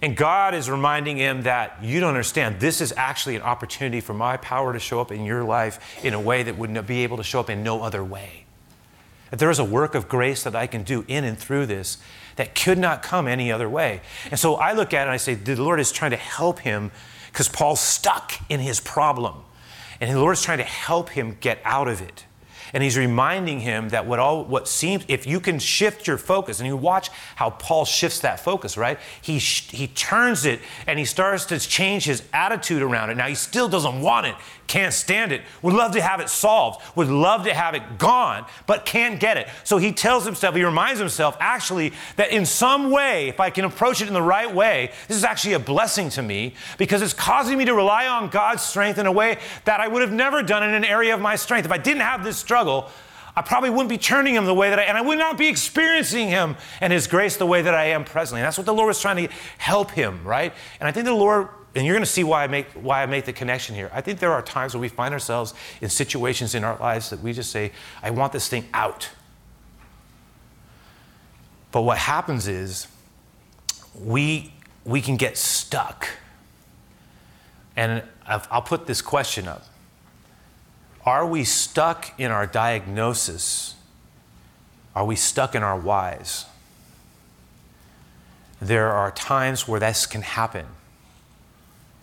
And 0.00 0.16
God 0.16 0.54
is 0.54 0.70
reminding 0.70 1.18
him 1.18 1.42
that 1.42 1.76
you 1.84 2.00
don't 2.00 2.08
understand. 2.08 2.58
This 2.58 2.80
is 2.80 2.94
actually 2.96 3.36
an 3.36 3.42
opportunity 3.42 4.00
for 4.00 4.14
my 4.14 4.38
power 4.38 4.72
to 4.72 4.78
show 4.78 4.98
up 4.98 5.12
in 5.12 5.26
your 5.26 5.44
life 5.44 6.02
in 6.02 6.14
a 6.14 6.20
way 6.20 6.42
that 6.42 6.56
would 6.56 6.86
be 6.86 7.02
able 7.02 7.18
to 7.18 7.22
show 7.22 7.38
up 7.38 7.50
in 7.50 7.62
no 7.62 7.82
other 7.82 8.02
way. 8.02 8.46
That 9.28 9.38
there 9.38 9.50
is 9.50 9.58
a 9.58 9.64
work 9.64 9.94
of 9.94 10.08
grace 10.08 10.42
that 10.44 10.56
I 10.56 10.66
can 10.66 10.82
do 10.82 11.04
in 11.06 11.24
and 11.24 11.36
through 11.36 11.66
this 11.66 11.98
that 12.36 12.54
could 12.54 12.78
not 12.78 13.02
come 13.02 13.28
any 13.28 13.52
other 13.52 13.68
way. 13.68 14.00
And 14.30 14.40
so 14.40 14.54
I 14.54 14.72
look 14.72 14.94
at 14.94 15.00
it 15.00 15.02
and 15.02 15.10
I 15.10 15.18
say, 15.18 15.34
the 15.34 15.56
Lord 15.56 15.80
is 15.80 15.92
trying 15.92 16.12
to 16.12 16.16
help 16.16 16.60
him 16.60 16.92
because 17.30 17.50
Paul's 17.50 17.80
stuck 17.80 18.32
in 18.48 18.58
his 18.58 18.80
problem. 18.80 19.42
And 20.00 20.10
the 20.10 20.18
Lord 20.18 20.32
is 20.32 20.42
trying 20.42 20.56
to 20.56 20.64
help 20.64 21.10
him 21.10 21.36
get 21.42 21.60
out 21.62 21.88
of 21.88 22.00
it. 22.00 22.24
And 22.72 22.82
he's 22.82 22.96
reminding 22.96 23.60
him 23.60 23.88
that 23.90 24.06
what 24.06 24.18
all 24.18 24.44
what 24.44 24.68
seems 24.68 25.04
if 25.08 25.26
you 25.26 25.40
can 25.40 25.58
shift 25.58 26.06
your 26.06 26.18
focus 26.18 26.60
and 26.60 26.66
you 26.66 26.76
watch 26.76 27.10
how 27.36 27.50
Paul 27.50 27.84
shifts 27.84 28.20
that 28.20 28.40
focus, 28.40 28.76
right? 28.76 28.98
He 29.20 29.38
he 29.38 29.88
turns 29.88 30.44
it 30.44 30.60
and 30.86 30.98
he 30.98 31.04
starts 31.04 31.44
to 31.46 31.58
change 31.58 32.04
his 32.04 32.22
attitude 32.32 32.82
around 32.82 33.10
it. 33.10 33.16
Now 33.16 33.26
he 33.26 33.34
still 33.34 33.68
doesn't 33.68 34.00
want 34.00 34.26
it, 34.26 34.34
can't 34.70 34.94
stand 34.94 35.32
it. 35.32 35.42
Would 35.62 35.74
love 35.74 35.92
to 35.92 36.00
have 36.00 36.20
it 36.20 36.28
solved, 36.28 36.80
would 36.94 37.08
love 37.08 37.44
to 37.44 37.52
have 37.52 37.74
it 37.74 37.98
gone, 37.98 38.46
but 38.66 38.86
can't 38.86 39.18
get 39.18 39.36
it. 39.36 39.48
So 39.64 39.78
he 39.78 39.92
tells 39.92 40.24
himself, 40.24 40.54
he 40.54 40.62
reminds 40.62 41.00
himself 41.00 41.36
actually 41.40 41.92
that 42.14 42.30
in 42.30 42.46
some 42.46 42.92
way, 42.92 43.28
if 43.28 43.40
I 43.40 43.50
can 43.50 43.64
approach 43.64 44.00
it 44.00 44.06
in 44.06 44.14
the 44.14 44.22
right 44.22 44.54
way, 44.54 44.92
this 45.08 45.16
is 45.16 45.24
actually 45.24 45.54
a 45.54 45.58
blessing 45.58 46.08
to 46.10 46.22
me 46.22 46.54
because 46.78 47.02
it's 47.02 47.12
causing 47.12 47.58
me 47.58 47.64
to 47.64 47.74
rely 47.74 48.06
on 48.06 48.30
God's 48.30 48.62
strength 48.62 49.00
in 49.00 49.06
a 49.06 49.12
way 49.12 49.38
that 49.64 49.80
I 49.80 49.88
would 49.88 50.02
have 50.02 50.12
never 50.12 50.40
done 50.40 50.62
in 50.62 50.72
an 50.72 50.84
area 50.84 51.14
of 51.14 51.20
my 51.20 51.34
strength. 51.34 51.66
If 51.66 51.72
I 51.72 51.78
didn't 51.78 52.02
have 52.02 52.22
this 52.22 52.36
struggle, 52.36 52.88
I 53.34 53.42
probably 53.42 53.70
wouldn't 53.70 53.88
be 53.88 53.98
turning 53.98 54.36
him 54.36 54.44
the 54.44 54.54
way 54.54 54.70
that 54.70 54.78
I, 54.78 54.82
and 54.82 54.96
I 54.96 55.02
would 55.02 55.18
not 55.18 55.36
be 55.36 55.48
experiencing 55.48 56.28
him 56.28 56.56
and 56.80 56.92
his 56.92 57.08
grace 57.08 57.36
the 57.36 57.46
way 57.46 57.62
that 57.62 57.74
I 57.74 57.86
am 57.86 58.04
presently. 58.04 58.40
And 58.40 58.46
that's 58.46 58.58
what 58.58 58.66
the 58.66 58.74
Lord 58.74 58.86
was 58.86 59.00
trying 59.00 59.26
to 59.26 59.34
help 59.58 59.90
him, 59.90 60.22
right? 60.22 60.52
And 60.78 60.88
I 60.88 60.92
think 60.92 61.06
the 61.06 61.14
Lord, 61.14 61.48
and 61.74 61.86
you're 61.86 61.94
going 61.94 62.02
to 62.02 62.10
see 62.10 62.24
why 62.24 62.42
I 62.42 62.46
make 62.48 62.66
why 62.72 63.02
I 63.02 63.06
make 63.06 63.24
the 63.26 63.32
connection 63.32 63.74
here. 63.74 63.90
I 63.92 64.00
think 64.00 64.18
there 64.18 64.32
are 64.32 64.42
times 64.42 64.74
where 64.74 64.80
we 64.80 64.88
find 64.88 65.14
ourselves 65.14 65.54
in 65.80 65.88
situations 65.88 66.54
in 66.54 66.64
our 66.64 66.76
lives 66.78 67.10
that 67.10 67.20
we 67.20 67.32
just 67.32 67.50
say, 67.50 67.72
I 68.02 68.10
want 68.10 68.32
this 68.32 68.48
thing 68.48 68.66
out. 68.74 69.08
But 71.70 71.82
what 71.82 71.98
happens 71.98 72.48
is 72.48 72.88
we 73.98 74.52
we 74.84 75.00
can 75.00 75.16
get 75.16 75.36
stuck. 75.36 76.08
And 77.76 78.02
I'll 78.26 78.62
put 78.62 78.86
this 78.86 79.00
question 79.00 79.46
up. 79.46 79.64
Are 81.06 81.26
we 81.26 81.44
stuck 81.44 82.18
in 82.18 82.30
our 82.30 82.46
diagnosis? 82.46 83.74
Are 84.94 85.04
we 85.04 85.16
stuck 85.16 85.54
in 85.54 85.62
our 85.62 85.78
whys? 85.78 86.46
There 88.60 88.90
are 88.90 89.10
times 89.10 89.66
where 89.66 89.80
this 89.80 90.04
can 90.04 90.22
happen. 90.22 90.66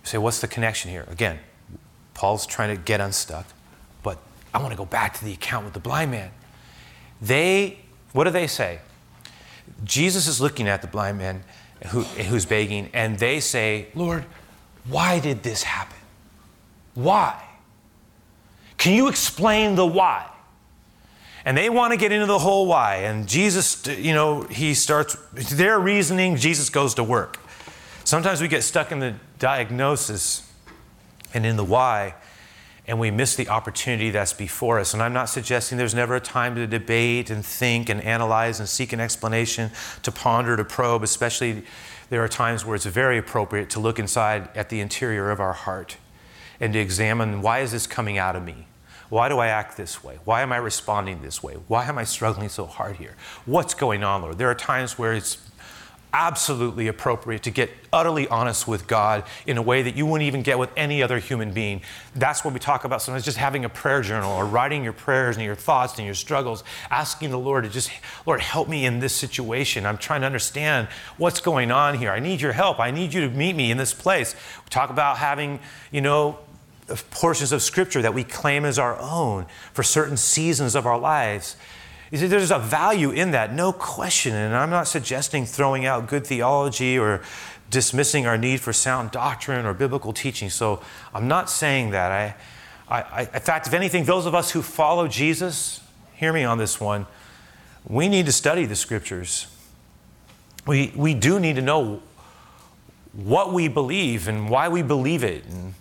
Say, 0.08 0.18
what's 0.18 0.40
the 0.40 0.48
connection 0.48 0.90
here? 0.90 1.06
Again, 1.12 1.38
Paul's 2.14 2.46
trying 2.46 2.74
to 2.74 2.82
get 2.82 3.02
unstuck, 3.02 3.46
but 4.04 4.18
I 4.54 4.60
want 4.60 4.72
to 4.72 4.78
go 4.78 4.86
back 4.86 5.14
to 5.16 5.26
the 5.26 5.34
account 5.34 5.66
with 5.66 5.74
the 5.74 5.82
blind 5.82 6.12
man. 6.12 6.32
They, 7.22 7.80
what 8.14 8.24
do 8.24 8.30
they 8.30 8.48
say? 8.48 8.80
Jesus 9.84 10.26
is 10.26 10.40
looking 10.40 10.70
at 10.70 10.82
the 10.82 10.88
blind 10.88 11.18
man 11.18 11.44
who, 11.88 12.04
who's 12.04 12.46
begging, 12.46 12.90
and 12.94 13.20
they 13.20 13.42
say, 13.42 13.88
Lord, 13.96 14.24
why 14.88 15.20
did 15.20 15.44
this 15.44 15.64
happen? 15.64 15.98
Why? 16.94 17.44
Can 18.78 18.94
you 18.94 19.10
explain 19.10 19.76
the 19.76 19.86
why? 19.86 20.26
And 21.44 21.58
they 21.58 21.70
want 21.70 21.92
to 21.92 21.98
get 21.98 22.14
into 22.14 22.28
the 22.28 22.40
whole 22.40 22.66
why. 22.66 22.96
And 23.00 23.28
Jesus, 23.28 23.86
you 23.86 24.14
know, 24.14 24.44
he 24.44 24.74
starts 24.74 25.18
their 25.34 25.78
reasoning, 25.78 26.38
Jesus 26.38 26.70
goes 26.70 26.94
to 26.94 27.04
work. 27.04 27.40
Sometimes 28.06 28.40
we 28.40 28.48
get 28.48 28.64
stuck 28.64 28.94
in 28.94 29.00
the 29.00 29.16
diagnosis 29.40 30.52
and 31.34 31.46
in 31.46 31.58
the 31.58 31.64
why, 31.64 32.16
and 32.88 33.00
we 33.00 33.12
miss 33.12 33.36
the 33.36 33.50
opportunity 33.50 34.10
that's 34.12 34.34
before 34.34 34.80
us. 34.80 34.94
And 34.94 35.04
I'm 35.04 35.14
not 35.14 35.26
suggesting 35.26 35.78
there's 35.78 35.94
never 35.94 36.16
a 36.16 36.22
time 36.22 36.56
to 36.56 36.66
debate 36.66 37.30
and 37.30 37.46
think 37.46 37.90
and 37.90 38.02
analyze 38.02 38.60
and 38.60 38.70
seek 38.70 38.94
an 38.94 39.00
explanation, 39.00 39.72
to 40.04 40.12
ponder, 40.12 40.56
to 40.56 40.64
probe, 40.64 41.04
especially 41.04 41.64
there 42.10 42.24
are 42.24 42.30
times 42.30 42.66
where 42.66 42.76
it's 42.76 42.86
very 42.86 43.18
appropriate 43.18 43.70
to 43.72 43.80
look 43.80 44.00
inside 44.00 44.50
at 44.56 44.70
the 44.70 44.80
interior 44.80 45.30
of 45.30 45.42
our 45.42 45.54
heart 45.54 45.98
and 46.60 46.74
to 46.74 46.80
examine 46.80 47.42
why 47.42 47.60
is 47.60 47.74
this 47.74 47.86
coming 47.86 48.18
out 48.18 48.36
of 48.36 48.44
me? 48.44 48.68
Why 49.10 49.30
do 49.30 49.40
I 49.40 49.48
act 49.48 49.78
this 49.78 50.04
way? 50.04 50.20
Why 50.26 50.42
am 50.42 50.52
I 50.52 50.58
responding 50.58 51.22
this 51.22 51.42
way? 51.42 51.54
Why 51.68 51.86
am 51.86 51.98
I 51.98 52.04
struggling 52.04 52.50
so 52.50 52.66
hard 52.66 52.98
here? 52.98 53.16
What's 53.46 53.74
going 53.74 54.04
on, 54.04 54.22
Lord? 54.22 54.38
There 54.38 54.50
are 54.50 54.56
times 54.56 54.98
where 54.98 55.14
it's 55.14 55.38
absolutely 56.18 56.88
appropriate 56.88 57.44
to 57.44 57.52
get 57.52 57.70
utterly 57.94 58.28
honest 58.28 58.68
with 58.68 58.88
God 58.88 59.24
in 59.46 59.56
a 59.60 59.62
way 59.62 59.84
that 59.84 59.96
you 59.96 60.04
wouldn't 60.08 60.26
even 60.28 60.42
get 60.42 60.58
with 60.58 60.72
any 60.76 61.04
other 61.04 61.20
human 61.20 61.52
being. 61.52 61.82
That's 62.16 62.44
what 62.44 62.56
we 62.56 62.60
talk 62.60 62.86
about 62.86 63.04
sometimes 63.04 63.24
just 63.24 63.38
having 63.38 63.64
a 63.66 63.70
prayer 63.70 64.02
journal 64.02 64.32
or 64.32 64.44
writing 64.44 64.84
your 64.84 64.94
prayers 64.94 65.36
and 65.36 65.46
your 65.46 65.54
thoughts 65.54 65.96
and 66.00 66.08
your 66.08 66.16
struggles, 66.16 66.64
asking 66.90 67.30
the 67.30 67.38
Lord 67.38 67.66
to 67.66 67.70
just, 67.70 67.92
Lord, 68.26 68.42
help 68.42 68.68
me 68.68 68.84
in 68.84 69.00
this 69.00 69.14
situation. 69.14 69.86
I'm 69.86 70.00
trying 70.00 70.22
to 70.22 70.26
understand 70.26 70.88
what's 71.18 71.40
going 71.40 71.70
on 71.70 72.00
here. 72.00 72.10
I 72.10 72.20
need 72.20 72.42
your 72.42 72.54
help. 72.54 72.80
I 72.80 72.90
need 72.90 73.14
you 73.14 73.22
to 73.22 73.30
meet 73.30 73.56
me 73.56 73.70
in 73.70 73.78
this 73.78 73.94
place. 73.94 74.34
We 74.34 74.70
talk 74.72 74.90
about 74.90 75.18
having, 75.18 75.60
you 75.92 76.02
know, 76.02 76.40
portions 77.12 77.52
of 77.52 77.62
Scripture 77.62 78.02
that 78.02 78.16
we 78.16 78.24
claim 78.24 78.66
as 78.66 78.80
our 78.80 78.98
own 79.00 79.46
for 79.72 79.84
certain 79.84 80.18
seasons 80.18 80.74
of 80.74 80.88
our 80.88 80.98
lives. 80.98 81.58
You 82.12 82.18
see, 82.18 82.28
there's 82.28 82.52
a 82.52 82.60
value 82.60 83.12
in 83.12 83.32
that, 83.32 83.54
no 83.54 83.74
question. 83.74 84.34
And 84.34 84.56
I'm 84.56 84.70
not 84.70 84.88
suggesting 84.88 85.46
throwing 85.46 85.86
out 85.86 86.08
good 86.08 86.26
theology 86.26 86.98
or 86.98 87.22
dismissing 87.70 88.26
our 88.26 88.38
need 88.38 88.62
for 88.62 88.72
sound 88.72 89.12
doctrine 89.12 89.66
or 89.66 89.74
biblical 89.74 90.14
teaching. 90.14 90.50
So 90.50 90.82
I'm 91.14 91.28
not 91.28 91.50
saying 91.50 91.90
that. 91.92 92.36
I, 92.90 93.02
I, 93.02 93.22
in 93.22 93.42
fact, 93.42 93.68
if 93.68 93.74
anything, 93.74 94.06
those 94.06 94.26
of 94.26 94.34
us 94.34 94.52
who 94.52 94.62
follow 94.62 95.08
Jesus, 95.08 95.82
hear 96.14 96.32
me 96.32 96.46
on 96.46 96.58
this 96.58 96.80
one, 96.80 97.06
we 97.88 98.08
need 98.08 98.26
to 98.26 98.32
study 98.32 98.66
the 98.66 98.76
Scriptures. 98.76 99.48
We, 100.66 100.94
we 100.96 101.14
do 101.14 101.40
need 101.40 101.58
to 101.58 101.62
know 101.62 102.02
what 103.14 103.52
we 103.52 103.68
believe 103.68 104.28
and 104.28 104.50
why 104.50 104.70
we 104.70 104.82
believe 104.82 105.24
it. 105.24 105.46
And 105.46 105.74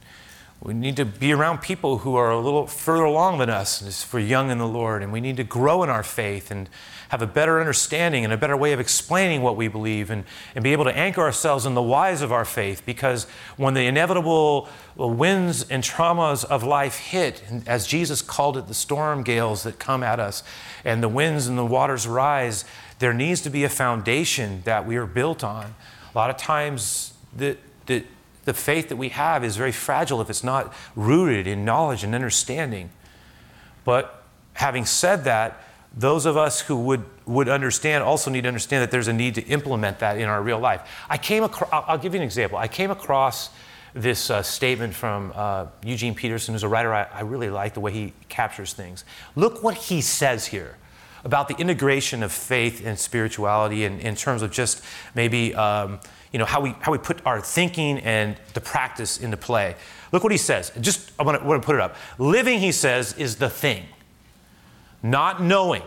we 0.61 0.73
need 0.73 0.97
to 0.97 1.05
be 1.05 1.33
around 1.33 1.59
people 1.59 1.99
who 1.99 2.17
are 2.17 2.31
a 2.31 2.41
little 2.41 2.67
further 2.67 3.05
along 3.05 3.39
than 3.39 3.51
us 3.51 3.83
if 3.83 4.13
we're 4.13 4.21
young 4.21 4.51
in 4.51 4.59
the 4.59 4.67
Lord. 4.67 5.03
And 5.03 5.13
we 5.13 5.21
need 5.21 5.37
to 5.37 5.45
grow 5.45 5.83
in 5.83 5.91
our 5.91 6.03
faith 6.03 6.51
and 6.51 6.69
have 7.11 7.23
a 7.23 7.27
better 7.27 7.61
understanding 7.61 8.25
and 8.25 8.33
a 8.33 8.37
better 8.37 8.57
way 8.57 8.73
of 8.73 8.81
explaining 8.81 9.43
what 9.43 9.57
we 9.57 9.69
believe 9.69 10.11
and, 10.11 10.25
and 10.55 10.65
be 10.65 10.73
able 10.73 10.85
to 10.85 10.97
anchor 10.97 11.21
ourselves 11.21 11.67
in 11.67 11.75
the 11.75 11.83
whys 11.83 12.23
of 12.23 12.33
our 12.33 12.45
faith. 12.45 12.83
Because 12.87 13.25
when 13.57 13.75
the 13.75 13.87
inevitable 13.87 14.69
winds 14.97 15.69
and 15.69 15.85
traumas 15.85 16.45
of 16.45 16.63
life 16.63 16.97
hit, 16.97 17.45
as 17.67 17.87
Jesus 17.87 18.23
called 18.23 18.57
it, 18.57 18.67
the 18.67 18.75
storm 18.75 19.23
gales 19.23 19.63
that 19.63 19.79
come 19.79 20.03
at 20.03 20.19
us, 20.19 20.43
and 20.85 21.03
the 21.03 21.09
winds 21.09 21.47
and 21.47 21.59
the 21.59 21.67
waters 21.67 22.07
rise, 22.07 22.65
there 22.99 23.13
needs 23.13 23.43
to 23.43 23.51
be 23.51 23.63
a 23.63 23.69
foundation 23.69 24.63
that 24.65 24.87
we 24.87 24.97
are 24.97 25.07
built 25.07 25.45
on. 25.45 25.75
A 26.15 26.19
lot 26.19 26.31
of 26.31 26.39
times, 26.39 27.13
the, 27.37 27.59
the, 27.85 28.05
the 28.47 28.55
faith 28.55 28.89
that 28.89 28.97
we 28.97 29.11
have 29.11 29.45
is 29.45 29.57
very 29.57 29.73
fragile 29.73 30.21
if 30.23 30.31
it's 30.31 30.45
not 30.45 30.73
rooted 30.95 31.47
in 31.47 31.65
knowledge 31.65 32.03
and 32.05 32.15
understanding. 32.15 32.91
But 33.85 34.23
having 34.55 34.87
said 34.87 35.25
that, 35.25 35.63
those 35.95 36.27
of 36.27 36.37
us 36.37 36.61
who 36.61 36.77
would, 36.83 37.05
would 37.27 37.49
understand 37.49 38.05
also 38.05 38.31
need 38.31 38.43
to 38.43 38.49
understand 38.49 38.83
that 38.83 38.91
there's 38.91 39.09
a 39.09 39.13
need 39.13 39.35
to 39.35 39.43
implement 39.47 39.99
that 39.99 40.19
in 40.19 40.29
our 40.29 40.43
real 40.43 40.61
life. 40.61 41.05
I 41.11 41.19
came 41.19 41.43
across, 41.43 41.69
I'll 41.73 41.99
give 41.99 42.15
you 42.15 42.21
an 42.21 42.25
example. 42.25 42.57
I 42.57 42.69
came 42.69 42.91
across 42.91 43.51
this 43.95 44.31
uh, 44.31 44.43
statement 44.43 44.95
from 44.95 45.33
uh, 45.35 45.67
Eugene 45.85 46.15
Peterson, 46.15 46.55
who's 46.55 46.63
a 46.63 46.69
writer 46.69 46.95
I, 46.95 47.07
I 47.13 47.23
really 47.23 47.51
like 47.51 47.75
the 47.75 47.81
way 47.81 47.93
he 47.93 48.13
captures 48.29 48.75
things. 48.75 49.05
Look 49.35 49.65
what 49.65 49.75
he 49.75 50.01
says 50.01 50.47
here 50.47 50.77
about 51.25 51.49
the 51.49 51.57
integration 51.57 52.23
of 52.23 52.31
faith 52.31 52.87
and 52.87 52.97
spirituality 52.97 53.85
in, 53.85 53.99
in 53.99 54.15
terms 54.15 54.43
of 54.43 54.53
just 54.53 54.85
maybe 55.15 55.53
um, 55.57 55.99
you 56.33 56.39
know, 56.39 56.45
how, 56.45 56.61
we, 56.61 56.75
how 56.81 56.93
we 56.93 56.99
put 56.99 57.25
our 57.25 57.41
thinking 57.41 57.99
and 57.99 58.37
the 58.55 58.61
practice 58.61 59.19
into 59.19 59.37
play. 59.37 59.77
Look 60.13 60.23
what 60.23 60.33
he 60.33 60.39
says. 60.39 60.73
Just, 60.81 61.13
I 61.19 61.23
want 61.23 61.43
to, 61.43 61.61
put 61.61 61.75
it 61.75 61.81
up. 61.81 61.97
Living, 62.19 62.59
he 62.59 62.73
says, 62.73 63.15
is 63.15 63.37
the 63.37 63.51
thing, 63.51 63.85
not 65.03 65.43
knowing. 65.43 65.83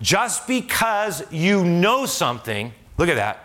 Just 0.00 0.46
because 0.46 1.22
you 1.30 1.64
know 1.64 2.06
something, 2.06 2.72
look 2.96 3.08
at 3.08 3.16
that, 3.16 3.44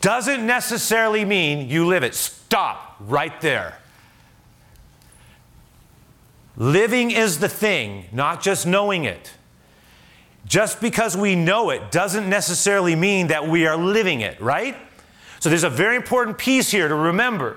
doesn't 0.00 0.46
necessarily 0.46 1.24
mean 1.24 1.68
you 1.68 1.86
live 1.86 2.02
it. 2.02 2.14
Stop 2.14 2.96
right 3.00 3.38
there. 3.40 3.76
Living 6.56 7.10
is 7.10 7.38
the 7.38 7.48
thing, 7.48 8.04
not 8.12 8.42
just 8.42 8.66
knowing 8.66 9.04
it. 9.04 9.32
Just 10.50 10.80
because 10.80 11.16
we 11.16 11.36
know 11.36 11.70
it 11.70 11.92
doesn't 11.92 12.28
necessarily 12.28 12.96
mean 12.96 13.28
that 13.28 13.46
we 13.46 13.68
are 13.68 13.76
living 13.76 14.20
it, 14.20 14.40
right? 14.40 14.76
So 15.38 15.48
there's 15.48 15.62
a 15.62 15.70
very 15.70 15.94
important 15.94 16.38
piece 16.38 16.72
here 16.72 16.88
to 16.88 16.94
remember. 16.94 17.56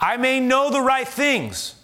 I 0.00 0.16
may 0.16 0.40
know 0.40 0.70
the 0.70 0.80
right 0.80 1.06
things, 1.06 1.74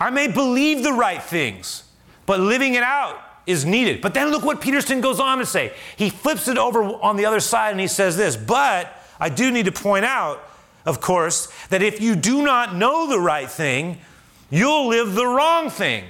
I 0.00 0.08
may 0.08 0.26
believe 0.26 0.82
the 0.82 0.94
right 0.94 1.22
things, 1.22 1.84
but 2.24 2.40
living 2.40 2.74
it 2.74 2.82
out 2.82 3.22
is 3.46 3.66
needed. 3.66 4.00
But 4.00 4.14
then 4.14 4.30
look 4.30 4.42
what 4.42 4.62
Peterson 4.62 5.02
goes 5.02 5.20
on 5.20 5.36
to 5.36 5.44
say. 5.44 5.74
He 5.96 6.08
flips 6.08 6.48
it 6.48 6.56
over 6.56 6.82
on 6.82 7.16
the 7.16 7.26
other 7.26 7.40
side 7.40 7.72
and 7.72 7.80
he 7.80 7.88
says 7.88 8.16
this, 8.16 8.36
but 8.38 8.90
I 9.20 9.28
do 9.28 9.50
need 9.50 9.66
to 9.66 9.72
point 9.72 10.06
out, 10.06 10.42
of 10.86 11.02
course, 11.02 11.52
that 11.68 11.82
if 11.82 12.00
you 12.00 12.16
do 12.16 12.42
not 12.42 12.74
know 12.74 13.06
the 13.06 13.20
right 13.20 13.50
thing, 13.50 13.98
you'll 14.48 14.88
live 14.88 15.14
the 15.14 15.26
wrong 15.26 15.68
thing. 15.68 16.04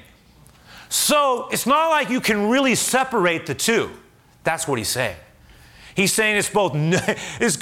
So 0.92 1.48
it's 1.50 1.66
not 1.66 1.88
like 1.88 2.10
you 2.10 2.20
can 2.20 2.50
really 2.50 2.74
separate 2.74 3.46
the 3.46 3.54
two. 3.54 3.88
That's 4.44 4.68
what 4.68 4.76
he's 4.76 4.90
saying. 4.90 5.16
He's 5.94 6.12
saying 6.12 6.36
it's 6.36 6.50
both. 6.50 6.74
It's, 7.40 7.56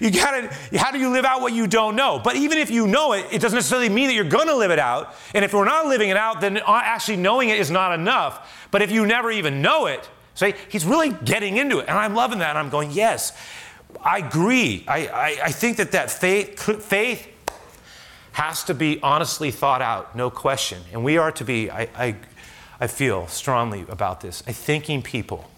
you 0.00 0.12
gotta. 0.12 0.48
How 0.76 0.92
do 0.92 1.00
you 1.00 1.10
live 1.10 1.24
out 1.24 1.40
what 1.40 1.52
you 1.52 1.66
don't 1.66 1.96
know? 1.96 2.20
But 2.22 2.36
even 2.36 2.58
if 2.58 2.70
you 2.70 2.86
know 2.86 3.14
it, 3.14 3.26
it 3.32 3.40
doesn't 3.40 3.56
necessarily 3.56 3.88
mean 3.88 4.06
that 4.06 4.14
you're 4.14 4.30
to 4.30 4.54
live 4.54 4.70
it 4.70 4.78
out. 4.78 5.12
And 5.34 5.44
if 5.44 5.52
we're 5.52 5.64
not 5.64 5.86
living 5.86 6.10
it 6.10 6.16
out, 6.16 6.40
then 6.40 6.60
actually 6.64 7.16
knowing 7.16 7.48
it 7.48 7.58
is 7.58 7.68
not 7.68 7.98
enough. 7.98 8.68
But 8.70 8.80
if 8.80 8.92
you 8.92 9.06
never 9.06 9.32
even 9.32 9.60
know 9.60 9.86
it, 9.86 10.08
say 10.34 10.54
he's 10.68 10.84
really 10.84 11.10
getting 11.24 11.56
into 11.56 11.80
it, 11.80 11.88
and 11.88 11.98
I'm 11.98 12.14
loving 12.14 12.38
that. 12.38 12.56
I'm 12.56 12.70
going, 12.70 12.92
yes, 12.92 13.36
I 14.04 14.18
agree. 14.18 14.84
I, 14.86 15.08
I, 15.08 15.38
I 15.46 15.50
think 15.50 15.78
that 15.78 15.90
that 15.92 16.12
faith, 16.12 16.60
faith 16.84 17.26
has 18.32 18.64
to 18.64 18.74
be 18.74 19.00
honestly 19.02 19.50
thought 19.50 19.82
out, 19.82 20.16
no 20.16 20.30
question. 20.30 20.82
And 20.92 21.04
we 21.04 21.18
are 21.18 21.32
to 21.32 21.44
be. 21.44 21.70
I, 21.70 21.88
I 21.94 22.16
I 22.82 22.88
feel 22.88 23.28
strongly 23.28 23.86
about 23.88 24.22
this. 24.22 24.42
A 24.48 24.52
thinking 24.52 25.02
people, 25.02 25.48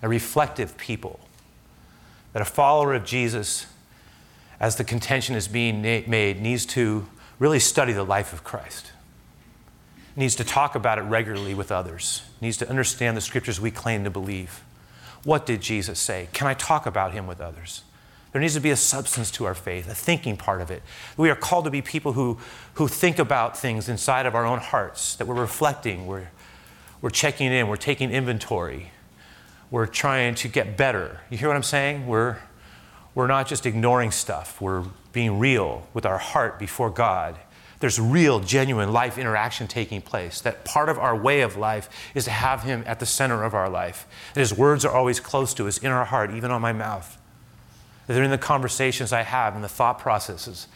a 0.00 0.08
reflective 0.08 0.76
people, 0.76 1.18
that 2.32 2.40
a 2.40 2.44
follower 2.44 2.94
of 2.94 3.04
Jesus, 3.04 3.66
as 4.60 4.76
the 4.76 4.84
contention 4.84 5.34
is 5.34 5.48
being 5.48 5.82
made, 5.82 6.40
needs 6.40 6.66
to 6.66 7.08
really 7.40 7.58
study 7.58 7.92
the 7.92 8.04
life 8.04 8.32
of 8.32 8.44
Christ, 8.44 8.92
needs 10.14 10.36
to 10.36 10.44
talk 10.44 10.76
about 10.76 10.98
it 10.98 11.02
regularly 11.02 11.52
with 11.52 11.72
others, 11.72 12.22
needs 12.40 12.58
to 12.58 12.68
understand 12.70 13.16
the 13.16 13.20
scriptures 13.20 13.60
we 13.60 13.72
claim 13.72 14.04
to 14.04 14.10
believe. 14.10 14.62
What 15.24 15.44
did 15.44 15.62
Jesus 15.62 15.98
say? 15.98 16.28
Can 16.32 16.46
I 16.46 16.54
talk 16.54 16.86
about 16.86 17.12
him 17.12 17.26
with 17.26 17.40
others? 17.40 17.82
There 18.34 18.40
needs 18.40 18.54
to 18.54 18.60
be 18.60 18.70
a 18.70 18.76
substance 18.76 19.30
to 19.30 19.44
our 19.44 19.54
faith, 19.54 19.88
a 19.88 19.94
thinking 19.94 20.36
part 20.36 20.60
of 20.60 20.68
it. 20.68 20.82
We 21.16 21.30
are 21.30 21.36
called 21.36 21.66
to 21.66 21.70
be 21.70 21.82
people 21.82 22.14
who, 22.14 22.38
who 22.74 22.88
think 22.88 23.20
about 23.20 23.56
things 23.56 23.88
inside 23.88 24.26
of 24.26 24.34
our 24.34 24.44
own 24.44 24.58
hearts, 24.58 25.14
that 25.14 25.28
we're 25.28 25.36
reflecting, 25.36 26.08
we're, 26.08 26.30
we're 27.00 27.10
checking 27.10 27.52
in, 27.52 27.68
we're 27.68 27.76
taking 27.76 28.10
inventory, 28.10 28.90
we're 29.70 29.86
trying 29.86 30.34
to 30.34 30.48
get 30.48 30.76
better. 30.76 31.20
You 31.30 31.38
hear 31.38 31.46
what 31.46 31.54
I'm 31.54 31.62
saying? 31.62 32.08
We're, 32.08 32.38
we're 33.14 33.28
not 33.28 33.46
just 33.46 33.66
ignoring 33.66 34.10
stuff, 34.10 34.60
we're 34.60 34.82
being 35.12 35.38
real 35.38 35.86
with 35.94 36.04
our 36.04 36.18
heart 36.18 36.58
before 36.58 36.90
God. 36.90 37.38
There's 37.78 38.00
real, 38.00 38.40
genuine 38.40 38.92
life 38.92 39.16
interaction 39.16 39.68
taking 39.68 40.02
place. 40.02 40.40
That 40.40 40.64
part 40.64 40.88
of 40.88 40.98
our 40.98 41.14
way 41.14 41.42
of 41.42 41.56
life 41.56 41.88
is 42.16 42.24
to 42.24 42.32
have 42.32 42.64
Him 42.64 42.82
at 42.84 42.98
the 42.98 43.06
center 43.06 43.44
of 43.44 43.54
our 43.54 43.70
life. 43.70 44.08
That 44.34 44.40
His 44.40 44.52
words 44.52 44.84
are 44.84 44.92
always 44.92 45.20
close 45.20 45.54
to 45.54 45.68
us, 45.68 45.78
in 45.78 45.92
our 45.92 46.04
heart, 46.04 46.32
even 46.32 46.50
on 46.50 46.60
my 46.60 46.72
mouth. 46.72 47.20
They're 48.06 48.22
in 48.22 48.30
the 48.30 48.38
conversations 48.38 49.12
I 49.12 49.22
have 49.22 49.54
and 49.54 49.64
the 49.64 49.68
thought 49.68 49.98
processes. 49.98 50.68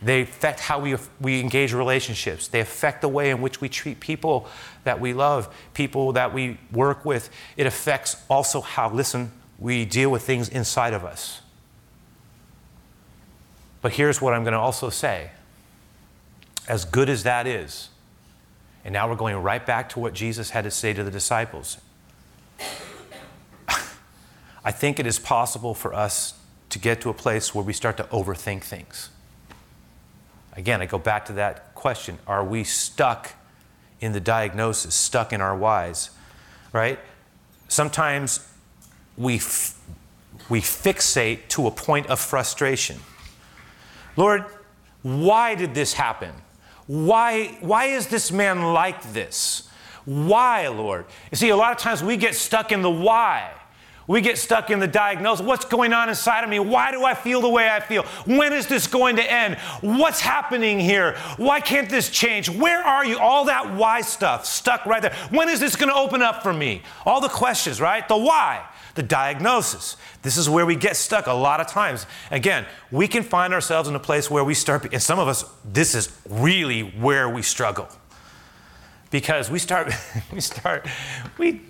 They 0.00 0.22
affect 0.22 0.58
how 0.58 0.80
we, 0.80 0.96
we 1.20 1.40
engage 1.40 1.72
relationships. 1.72 2.48
They 2.48 2.60
affect 2.60 3.02
the 3.02 3.08
way 3.08 3.30
in 3.30 3.40
which 3.40 3.60
we 3.60 3.68
treat 3.68 4.00
people 4.00 4.48
that 4.84 5.00
we 5.00 5.12
love, 5.12 5.54
people 5.74 6.12
that 6.14 6.34
we 6.34 6.58
work 6.72 7.04
with. 7.04 7.30
It 7.56 7.66
affects 7.66 8.16
also 8.28 8.60
how, 8.60 8.90
listen, 8.90 9.30
we 9.58 9.84
deal 9.84 10.10
with 10.10 10.22
things 10.22 10.48
inside 10.48 10.92
of 10.92 11.04
us. 11.04 11.40
But 13.80 13.92
here's 13.92 14.20
what 14.20 14.34
I'm 14.34 14.42
going 14.42 14.54
to 14.54 14.58
also 14.58 14.90
say 14.90 15.30
as 16.68 16.84
good 16.84 17.08
as 17.08 17.24
that 17.24 17.46
is, 17.46 17.88
and 18.84 18.92
now 18.92 19.08
we're 19.08 19.16
going 19.16 19.36
right 19.36 19.64
back 19.64 19.88
to 19.90 20.00
what 20.00 20.14
Jesus 20.14 20.50
had 20.50 20.64
to 20.64 20.70
say 20.70 20.92
to 20.92 21.04
the 21.04 21.10
disciples. 21.10 21.78
I 24.64 24.70
think 24.70 24.98
it 24.98 25.06
is 25.06 25.18
possible 25.18 25.74
for 25.74 25.92
us 25.92 26.34
to 26.72 26.78
get 26.78 27.02
to 27.02 27.10
a 27.10 27.14
place 27.14 27.54
where 27.54 27.62
we 27.62 27.74
start 27.74 27.98
to 27.98 28.04
overthink 28.04 28.62
things. 28.62 29.10
Again, 30.54 30.80
I 30.80 30.86
go 30.86 30.98
back 30.98 31.26
to 31.26 31.34
that 31.34 31.74
question 31.74 32.18
Are 32.26 32.42
we 32.44 32.64
stuck 32.64 33.34
in 34.00 34.12
the 34.12 34.20
diagnosis, 34.20 34.94
stuck 34.94 35.32
in 35.32 35.40
our 35.40 35.56
whys? 35.56 36.10
Right? 36.72 36.98
Sometimes 37.68 38.48
we, 39.18 39.36
f- 39.36 39.78
we 40.48 40.60
fixate 40.60 41.48
to 41.48 41.66
a 41.66 41.70
point 41.70 42.06
of 42.06 42.18
frustration. 42.18 42.98
Lord, 44.16 44.46
why 45.02 45.54
did 45.54 45.74
this 45.74 45.92
happen? 45.92 46.32
Why, 46.86 47.58
why 47.60 47.86
is 47.86 48.06
this 48.08 48.32
man 48.32 48.72
like 48.72 49.12
this? 49.12 49.68
Why, 50.06 50.68
Lord? 50.68 51.04
You 51.30 51.36
see, 51.36 51.50
a 51.50 51.56
lot 51.56 51.72
of 51.72 51.78
times 51.78 52.02
we 52.02 52.16
get 52.16 52.34
stuck 52.34 52.72
in 52.72 52.80
the 52.80 52.90
why. 52.90 53.52
We 54.06 54.20
get 54.20 54.36
stuck 54.36 54.70
in 54.70 54.80
the 54.80 54.86
diagnosis. 54.86 55.44
What's 55.46 55.64
going 55.64 55.92
on 55.92 56.08
inside 56.08 56.42
of 56.42 56.50
me? 56.50 56.58
Why 56.58 56.90
do 56.90 57.04
I 57.04 57.14
feel 57.14 57.40
the 57.40 57.48
way 57.48 57.68
I 57.68 57.80
feel? 57.80 58.02
When 58.26 58.52
is 58.52 58.66
this 58.66 58.86
going 58.86 59.16
to 59.16 59.32
end? 59.32 59.56
What's 59.80 60.20
happening 60.20 60.80
here? 60.80 61.16
Why 61.36 61.60
can't 61.60 61.88
this 61.88 62.10
change? 62.10 62.48
Where 62.48 62.82
are 62.82 63.04
you? 63.04 63.18
All 63.18 63.44
that 63.44 63.74
why 63.74 64.00
stuff 64.00 64.44
stuck 64.44 64.86
right 64.86 65.02
there. 65.02 65.14
When 65.30 65.48
is 65.48 65.60
this 65.60 65.76
going 65.76 65.88
to 65.88 65.94
open 65.94 66.20
up 66.20 66.42
for 66.42 66.52
me? 66.52 66.82
All 67.06 67.20
the 67.20 67.28
questions, 67.28 67.80
right? 67.80 68.06
The 68.08 68.16
why, 68.16 68.66
the 68.94 69.02
diagnosis. 69.02 69.96
This 70.22 70.36
is 70.36 70.48
where 70.48 70.66
we 70.66 70.74
get 70.74 70.96
stuck 70.96 71.26
a 71.26 71.32
lot 71.32 71.60
of 71.60 71.68
times. 71.68 72.06
Again, 72.30 72.66
we 72.90 73.06
can 73.06 73.22
find 73.22 73.54
ourselves 73.54 73.88
in 73.88 73.94
a 73.94 74.00
place 74.00 74.30
where 74.30 74.44
we 74.44 74.54
start, 74.54 74.92
and 74.92 75.02
some 75.02 75.18
of 75.18 75.28
us, 75.28 75.44
this 75.64 75.94
is 75.94 76.16
really 76.28 76.82
where 76.82 77.28
we 77.28 77.42
struggle. 77.42 77.88
Because 79.10 79.50
we 79.50 79.58
start, 79.58 79.92
we 80.32 80.40
start, 80.40 80.88
we, 81.38 81.60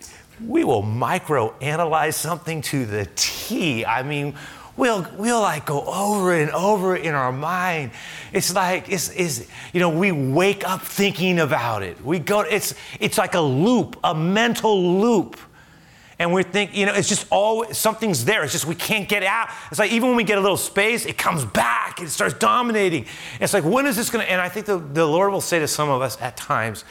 we 0.40 0.64
will 0.64 0.82
micro 0.82 1.54
analyze 1.60 2.16
something 2.16 2.62
to 2.62 2.86
the 2.86 3.08
T. 3.14 3.84
I 3.84 4.02
mean, 4.02 4.34
we'll, 4.76 5.06
we'll 5.16 5.40
like 5.40 5.66
go 5.66 5.82
over 5.82 6.34
and 6.34 6.50
over 6.50 6.96
in 6.96 7.14
our 7.14 7.32
mind. 7.32 7.92
It's 8.32 8.54
like, 8.54 8.90
it's, 8.90 9.10
it's, 9.10 9.46
you 9.72 9.80
know, 9.80 9.90
we 9.90 10.12
wake 10.12 10.66
up 10.68 10.82
thinking 10.82 11.38
about 11.38 11.82
it. 11.82 12.02
We 12.04 12.18
go, 12.18 12.40
it's, 12.40 12.74
it's 12.98 13.18
like 13.18 13.34
a 13.34 13.40
loop, 13.40 13.98
a 14.02 14.14
mental 14.14 15.00
loop. 15.00 15.38
And 16.18 16.32
we 16.32 16.44
think, 16.44 16.76
you 16.76 16.86
know, 16.86 16.94
it's 16.94 17.08
just 17.08 17.26
always, 17.30 17.76
something's 17.76 18.24
there. 18.24 18.44
It's 18.44 18.52
just 18.52 18.66
we 18.66 18.76
can't 18.76 19.08
get 19.08 19.24
out. 19.24 19.48
It's 19.70 19.80
like 19.80 19.90
even 19.90 20.08
when 20.08 20.16
we 20.16 20.24
get 20.24 20.38
a 20.38 20.40
little 20.40 20.56
space, 20.56 21.04
it 21.04 21.18
comes 21.18 21.44
back. 21.44 22.00
It 22.00 22.10
starts 22.10 22.34
dominating. 22.34 23.06
It's 23.40 23.52
like, 23.52 23.64
when 23.64 23.86
is 23.86 23.96
this 23.96 24.08
going 24.08 24.24
to, 24.24 24.30
and 24.30 24.40
I 24.40 24.48
think 24.48 24.66
the, 24.66 24.78
the 24.78 25.04
Lord 25.04 25.32
will 25.32 25.40
say 25.40 25.58
to 25.58 25.66
some 25.66 25.88
of 25.88 26.00
us 26.00 26.20
at 26.20 26.36
times, 26.36 26.84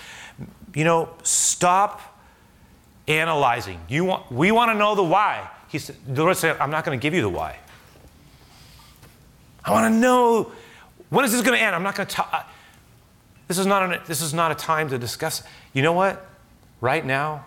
you 0.76 0.84
know, 0.84 1.10
stop 1.24 2.11
analyzing. 3.08 3.80
You 3.88 4.06
want, 4.06 4.32
we 4.32 4.52
want 4.52 4.72
to 4.72 4.76
know 4.76 4.96
the 4.96 5.04
why. 5.04 5.50
He 5.68 5.80
said, 5.80 5.96
the 6.08 6.24
Lord 6.24 6.38
said, 6.38 6.58
I'm 6.60 6.72
not 6.72 6.86
going 6.86 7.00
to 7.00 7.02
give 7.02 7.14
you 7.14 7.22
the 7.22 7.30
why. 7.30 7.58
I 9.64 9.72
want 9.72 9.94
to 9.94 10.00
know 10.00 10.52
when 11.10 11.26
is 11.26 11.32
this 11.32 11.42
going 11.42 11.58
to 11.58 11.64
end. 11.64 11.76
I'm 11.76 11.84
not 11.84 11.96
going 11.96 12.08
to 12.08 12.16
talk. 12.16 12.30
Uh, 12.32 12.44
this 13.48 13.58
is 13.58 13.66
not 13.66 13.84
a, 13.84 14.02
this 14.08 14.22
is 14.22 14.34
not 14.34 14.52
a 14.52 14.56
time 14.56 14.90
to 14.90 14.98
discuss. 14.98 15.44
You 15.74 15.82
know 15.82 15.94
what? 15.94 16.26
Right 16.80 17.06
now, 17.06 17.46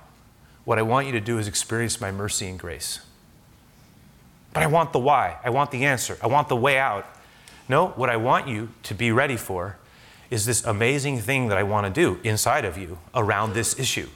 what 0.64 0.79
I 0.79 0.83
want 0.83 1.07
you 1.07 1.12
to 1.12 1.21
do 1.21 1.38
is 1.38 1.49
experience 1.49 2.01
my 2.01 2.11
mercy 2.11 2.47
and 2.47 2.59
grace. 2.59 3.01
But 4.53 4.62
I 4.62 4.67
want 4.67 4.93
the 4.93 4.99
why. 4.99 5.38
I 5.43 5.51
want 5.51 5.71
the 5.71 5.85
answer. 5.85 6.17
I 6.23 6.29
want 6.29 6.49
the 6.49 6.57
way 6.57 6.79
out. 6.79 7.07
No, 7.69 7.88
what 7.88 8.11
I 8.11 8.17
want 8.17 8.47
you 8.47 8.69
to 8.85 8.95
be 8.95 9.11
ready 9.11 9.37
for 9.37 9.77
is 10.31 10.47
this 10.47 10.64
amazing 10.64 11.21
thing 11.21 11.49
that 11.49 11.59
I 11.59 11.62
want 11.62 11.87
to 11.87 11.93
do 11.93 12.21
inside 12.23 12.64
of 12.64 12.79
you 12.79 12.99
around 13.14 13.55
this 13.55 13.79
issue. 13.79 14.09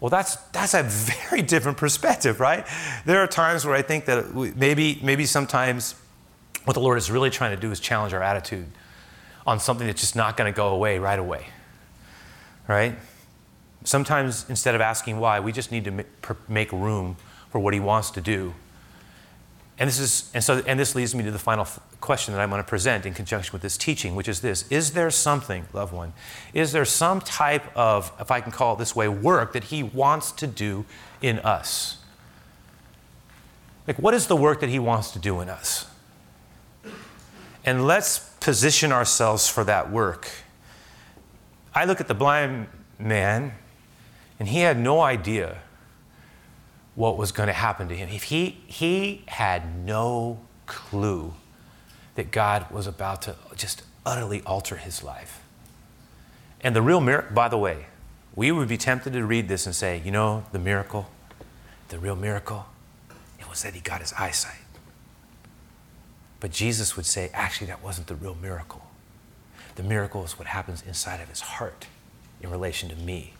Well, 0.00 0.10
that's, 0.10 0.36
that's 0.52 0.74
a 0.74 0.82
very 0.82 1.42
different 1.42 1.78
perspective, 1.78 2.40
right? 2.40 2.66
There 3.04 3.20
are 3.20 3.26
times 3.26 3.64
where 3.64 3.74
I 3.74 3.82
think 3.82 4.04
that 4.06 4.34
we, 4.34 4.52
maybe, 4.52 5.00
maybe 5.02 5.24
sometimes 5.26 5.94
what 6.64 6.74
the 6.74 6.80
Lord 6.80 6.98
is 6.98 7.10
really 7.10 7.30
trying 7.30 7.54
to 7.54 7.60
do 7.60 7.70
is 7.70 7.80
challenge 7.80 8.12
our 8.12 8.22
attitude 8.22 8.66
on 9.46 9.60
something 9.60 9.86
that's 9.86 10.00
just 10.00 10.16
not 10.16 10.36
going 10.36 10.52
to 10.52 10.56
go 10.56 10.68
away 10.68 10.98
right 10.98 11.18
away, 11.18 11.46
right? 12.68 12.96
Sometimes 13.84 14.44
instead 14.48 14.74
of 14.74 14.80
asking 14.80 15.20
why, 15.20 15.38
we 15.40 15.52
just 15.52 15.70
need 15.70 15.84
to 15.84 16.04
make 16.48 16.72
room 16.72 17.16
for 17.50 17.60
what 17.60 17.72
He 17.72 17.80
wants 17.80 18.10
to 18.12 18.20
do 18.20 18.54
and 19.78 19.88
this 19.88 19.98
is 19.98 20.30
and 20.32 20.42
so 20.42 20.62
and 20.66 20.80
this 20.80 20.94
leads 20.94 21.14
me 21.14 21.22
to 21.24 21.30
the 21.30 21.38
final 21.38 21.66
question 22.00 22.32
that 22.34 22.40
I'm 22.40 22.48
going 22.48 22.62
to 22.62 22.68
present 22.68 23.04
in 23.04 23.12
conjunction 23.12 23.52
with 23.52 23.62
this 23.62 23.76
teaching, 23.76 24.14
which 24.14 24.28
is 24.28 24.40
this: 24.40 24.66
Is 24.70 24.92
there 24.92 25.10
something, 25.10 25.66
loved 25.72 25.92
one? 25.92 26.14
Is 26.54 26.72
there 26.72 26.84
some 26.84 27.20
type 27.20 27.64
of, 27.76 28.10
if 28.18 28.30
I 28.30 28.40
can 28.40 28.52
call 28.52 28.74
it 28.74 28.78
this 28.78 28.96
way, 28.96 29.08
work 29.08 29.52
that 29.52 29.64
He 29.64 29.82
wants 29.82 30.32
to 30.32 30.46
do 30.46 30.86
in 31.20 31.38
us? 31.40 31.98
Like, 33.86 33.98
what 33.98 34.14
is 34.14 34.26
the 34.26 34.36
work 34.36 34.60
that 34.60 34.70
He 34.70 34.78
wants 34.78 35.10
to 35.12 35.18
do 35.18 35.40
in 35.40 35.50
us? 35.50 35.86
And 37.64 37.86
let's 37.86 38.20
position 38.40 38.92
ourselves 38.92 39.48
for 39.48 39.64
that 39.64 39.90
work. 39.90 40.30
I 41.74 41.84
look 41.84 42.00
at 42.00 42.08
the 42.08 42.14
blind 42.14 42.68
man, 42.98 43.52
and 44.38 44.48
he 44.48 44.60
had 44.60 44.78
no 44.78 45.00
idea 45.00 45.58
what 46.96 47.16
was 47.16 47.30
going 47.30 47.46
to 47.46 47.52
happen 47.52 47.88
to 47.88 47.94
him. 47.94 48.08
If 48.08 48.24
he, 48.24 48.58
he 48.66 49.22
had 49.28 49.84
no 49.84 50.40
clue 50.64 51.34
that 52.16 52.30
God 52.30 52.68
was 52.70 52.86
about 52.86 53.22
to 53.22 53.36
just 53.54 53.82
utterly 54.04 54.42
alter 54.44 54.76
his 54.76 55.04
life. 55.04 55.42
And 56.62 56.74
the 56.74 56.82
real 56.82 57.00
miracle, 57.00 57.34
by 57.34 57.48
the 57.48 57.58
way, 57.58 57.86
we 58.34 58.50
would 58.50 58.68
be 58.68 58.78
tempted 58.78 59.12
to 59.12 59.24
read 59.24 59.48
this 59.48 59.66
and 59.66 59.74
say, 59.74 60.02
you 60.04 60.10
know, 60.10 60.44
the 60.52 60.58
miracle, 60.58 61.08
the 61.88 61.98
real 61.98 62.16
miracle, 62.16 62.66
it 63.38 63.48
was 63.48 63.62
that 63.62 63.74
he 63.74 63.80
got 63.80 64.00
his 64.00 64.12
eyesight. 64.14 64.56
But 66.40 66.50
Jesus 66.50 66.96
would 66.96 67.06
say, 67.06 67.30
actually, 67.32 67.66
that 67.68 67.82
wasn't 67.82 68.06
the 68.06 68.14
real 68.14 68.34
miracle. 68.34 68.82
The 69.76 69.82
miracle 69.82 70.24
is 70.24 70.38
what 70.38 70.48
happens 70.48 70.82
inside 70.86 71.20
of 71.20 71.28
his 71.28 71.40
heart 71.40 71.86
in 72.40 72.50
relation 72.50 72.88
to 72.88 72.96
me 72.96 73.34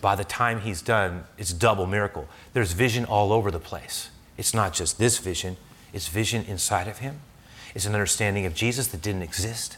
by 0.00 0.14
the 0.14 0.24
time 0.24 0.60
he's 0.60 0.82
done, 0.82 1.24
it's 1.38 1.52
double 1.52 1.86
miracle. 1.86 2.28
There's 2.52 2.72
vision 2.72 3.04
all 3.04 3.32
over 3.32 3.50
the 3.50 3.60
place. 3.60 4.10
It's 4.36 4.54
not 4.54 4.72
just 4.72 4.98
this 4.98 5.18
vision, 5.18 5.56
it's 5.92 6.08
vision 6.08 6.44
inside 6.44 6.88
of 6.88 6.98
him. 6.98 7.20
It's 7.74 7.86
an 7.86 7.94
understanding 7.94 8.46
of 8.46 8.54
Jesus 8.54 8.88
that 8.88 9.02
didn't 9.02 9.22
exist. 9.22 9.76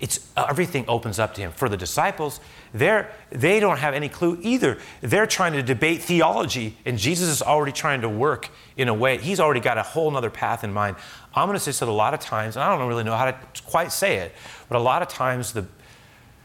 It's 0.00 0.28
uh, 0.36 0.46
everything 0.48 0.84
opens 0.88 1.18
up 1.18 1.34
to 1.34 1.40
him. 1.40 1.52
For 1.52 1.68
the 1.68 1.76
disciples, 1.76 2.40
they're, 2.72 3.10
they 3.30 3.60
don't 3.60 3.78
have 3.78 3.94
any 3.94 4.08
clue 4.08 4.38
either. 4.42 4.78
They're 5.00 5.26
trying 5.26 5.52
to 5.54 5.62
debate 5.62 6.02
theology, 6.02 6.76
and 6.84 6.98
Jesus 6.98 7.28
is 7.28 7.42
already 7.42 7.72
trying 7.72 8.00
to 8.02 8.08
work 8.08 8.50
in 8.76 8.88
a 8.88 8.94
way. 8.94 9.18
He's 9.18 9.40
already 9.40 9.60
got 9.60 9.78
a 9.78 9.82
whole 9.82 10.14
other 10.16 10.30
path 10.30 10.64
in 10.64 10.72
mind. 10.72 10.96
I'm 11.34 11.46
going 11.46 11.58
to 11.58 11.72
say 11.72 11.72
that 11.72 11.90
a 11.90 11.92
lot 11.92 12.12
of 12.12 12.20
times, 12.20 12.56
and 12.56 12.62
I 12.62 12.76
don't 12.76 12.88
really 12.88 13.04
know 13.04 13.16
how 13.16 13.26
to 13.26 13.38
quite 13.64 13.92
say 13.92 14.16
it, 14.16 14.32
but 14.68 14.76
a 14.76 14.80
lot 14.80 15.02
of 15.02 15.08
times 15.08 15.52
the, 15.52 15.64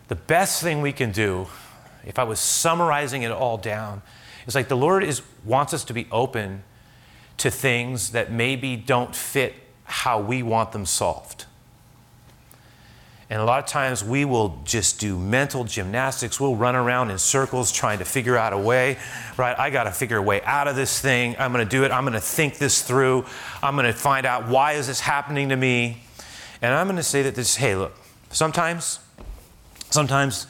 the 0.08 0.16
best 0.16 0.62
thing 0.62 0.82
we 0.82 0.94
can 0.94 1.12
do 1.12 1.48
if 2.10 2.18
I 2.18 2.24
was 2.24 2.40
summarizing 2.40 3.22
it 3.22 3.32
all 3.32 3.58
down, 3.58 4.02
it's 4.46 4.56
like 4.56 4.68
the 4.68 4.76
Lord 4.76 5.04
is, 5.04 5.22
wants 5.46 5.74
us 5.74 5.84
to 5.86 5.94
be 5.94 6.08
open 6.12 6.64
to 7.38 7.52
things 7.52 8.12
that 8.12 8.32
maybe 8.32 8.76
don't 8.76 9.16
fit 9.16 9.54
how 9.86 10.20
we 10.20 10.44
want 10.44 10.72
them 10.72 10.86
solved. 10.86 11.46
And 13.30 13.40
a 13.40 13.46
lot 13.46 13.60
of 13.60 13.70
times 13.70 14.04
we 14.04 14.26
will 14.26 14.60
just 14.66 15.00
do 15.00 15.20
mental 15.20 15.64
gymnastics. 15.64 16.40
We'll 16.40 16.56
run 16.56 16.76
around 16.76 17.12
in 17.12 17.20
circles 17.20 17.72
trying 17.72 18.00
to 18.00 18.06
figure 18.06 18.36
out 18.36 18.54
a 18.54 18.58
way, 18.58 18.98
right? 19.38 19.58
I 19.58 19.70
got 19.70 19.84
to 19.84 19.92
figure 19.92 20.18
a 20.18 20.22
way 20.22 20.42
out 20.42 20.68
of 20.68 20.76
this 20.76 21.00
thing. 21.00 21.36
I'm 21.38 21.54
going 21.54 21.64
to 21.64 21.70
do 21.70 21.84
it. 21.84 21.92
I'm 21.92 22.04
going 22.04 22.14
to 22.14 22.20
think 22.20 22.58
this 22.58 22.82
through. 22.82 23.26
I'm 23.62 23.76
going 23.76 23.86
to 23.86 23.94
find 23.94 24.26
out 24.26 24.48
why 24.48 24.74
is 24.74 24.88
this 24.88 25.00
happening 25.00 25.50
to 25.50 25.56
me? 25.56 26.02
And 26.60 26.74
I'm 26.74 26.88
going 26.88 26.98
to 26.98 27.04
say 27.04 27.22
that 27.22 27.36
this, 27.36 27.56
hey, 27.56 27.76
look, 27.76 27.96
sometimes, 28.32 29.00
sometimes 29.92 30.48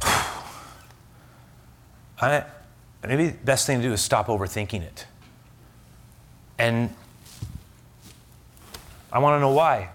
I, 2.20 2.44
maybe 3.06 3.28
the 3.28 3.44
best 3.44 3.66
thing 3.66 3.78
to 3.78 3.86
do 3.86 3.92
is 3.92 4.00
stop 4.00 4.26
overthinking 4.26 4.82
it. 4.82 5.06
And 6.58 6.92
I 9.12 9.20
want 9.20 9.36
to 9.36 9.40
know 9.40 9.52
why. 9.52 9.90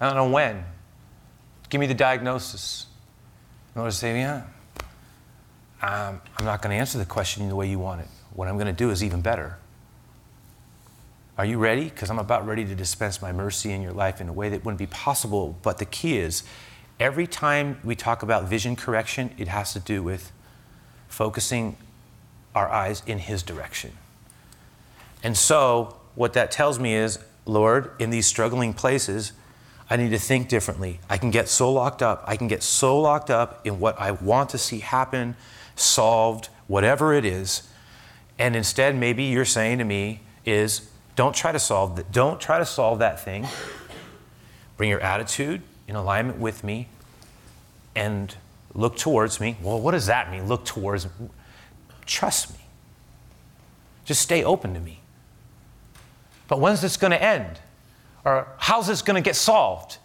I 0.00 0.06
don't 0.06 0.16
know 0.16 0.30
when. 0.30 0.64
Give 1.68 1.80
me 1.80 1.86
the 1.86 1.94
diagnosis. 1.94 2.86
In 3.74 3.80
order 3.80 3.90
to 3.90 3.96
say, 3.96 4.18
yeah, 4.18 4.44
um, 5.80 6.20
I'm 6.36 6.44
not 6.44 6.62
going 6.62 6.74
to 6.74 6.76
answer 6.76 6.98
the 6.98 7.06
question 7.06 7.48
the 7.48 7.56
way 7.56 7.68
you 7.68 7.78
want 7.78 8.00
it. 8.00 8.08
What 8.34 8.48
I'm 8.48 8.56
going 8.56 8.66
to 8.66 8.72
do 8.72 8.90
is 8.90 9.02
even 9.04 9.20
better. 9.20 9.58
Are 11.38 11.44
you 11.44 11.58
ready? 11.58 11.84
Because 11.84 12.10
I'm 12.10 12.18
about 12.18 12.46
ready 12.46 12.64
to 12.64 12.74
dispense 12.74 13.22
my 13.22 13.32
mercy 13.32 13.72
in 13.72 13.82
your 13.82 13.92
life 13.92 14.20
in 14.20 14.28
a 14.28 14.32
way 14.32 14.48
that 14.50 14.64
wouldn't 14.64 14.78
be 14.78 14.86
possible. 14.86 15.56
But 15.62 15.78
the 15.78 15.84
key 15.84 16.18
is 16.18 16.42
every 17.00 17.26
time 17.26 17.78
we 17.82 17.94
talk 17.96 18.22
about 18.22 18.44
vision 18.44 18.76
correction, 18.76 19.34
it 19.38 19.48
has 19.48 19.72
to 19.72 19.80
do 19.80 20.02
with 20.02 20.30
focusing 21.12 21.76
our 22.54 22.68
eyes 22.68 23.02
in 23.06 23.18
His 23.18 23.42
direction. 23.42 23.92
And 25.22 25.36
so, 25.36 25.96
what 26.14 26.32
that 26.32 26.50
tells 26.50 26.78
me 26.78 26.94
is, 26.94 27.18
Lord, 27.44 27.90
in 27.98 28.10
these 28.10 28.26
struggling 28.26 28.72
places, 28.74 29.32
I 29.90 29.96
need 29.96 30.10
to 30.10 30.18
think 30.18 30.48
differently. 30.48 31.00
I 31.10 31.18
can 31.18 31.30
get 31.30 31.48
so 31.48 31.70
locked 31.70 32.02
up. 32.02 32.24
I 32.26 32.36
can 32.36 32.48
get 32.48 32.62
so 32.62 32.98
locked 32.98 33.30
up 33.30 33.66
in 33.66 33.78
what 33.78 34.00
I 34.00 34.12
want 34.12 34.50
to 34.50 34.58
see 34.58 34.78
happen, 34.78 35.36
solved, 35.76 36.48
whatever 36.66 37.12
it 37.12 37.24
is. 37.24 37.68
And 38.38 38.56
instead, 38.56 38.96
maybe 38.96 39.24
you're 39.24 39.44
saying 39.44 39.78
to 39.78 39.84
me 39.84 40.20
is, 40.46 40.90
don't 41.14 41.34
try 41.34 41.52
to 41.52 41.58
solve 41.58 41.96
that. 41.96 42.10
Don't 42.10 42.40
try 42.40 42.58
to 42.58 42.64
solve 42.64 43.00
that 43.00 43.20
thing. 43.20 43.46
Bring 44.78 44.88
your 44.88 45.00
attitude 45.00 45.60
in 45.86 45.94
alignment 45.94 46.38
with 46.38 46.64
me 46.64 46.88
and 47.94 48.34
Look 48.74 48.96
towards 48.96 49.40
me. 49.40 49.56
Well, 49.62 49.80
what 49.80 49.92
does 49.92 50.06
that 50.06 50.30
mean? 50.30 50.48
Look 50.48 50.64
towards 50.64 51.04
me. 51.04 51.28
Trust 52.06 52.52
me. 52.52 52.64
Just 54.04 54.22
stay 54.22 54.42
open 54.42 54.74
to 54.74 54.80
me. 54.80 55.00
But 56.48 56.60
when's 56.60 56.80
this 56.80 56.96
going 56.96 57.12
to 57.12 57.22
end? 57.22 57.60
Or 58.24 58.48
how's 58.58 58.86
this 58.86 59.02
going 59.02 59.22
to 59.22 59.26
get 59.26 59.36
solved? 59.36 59.98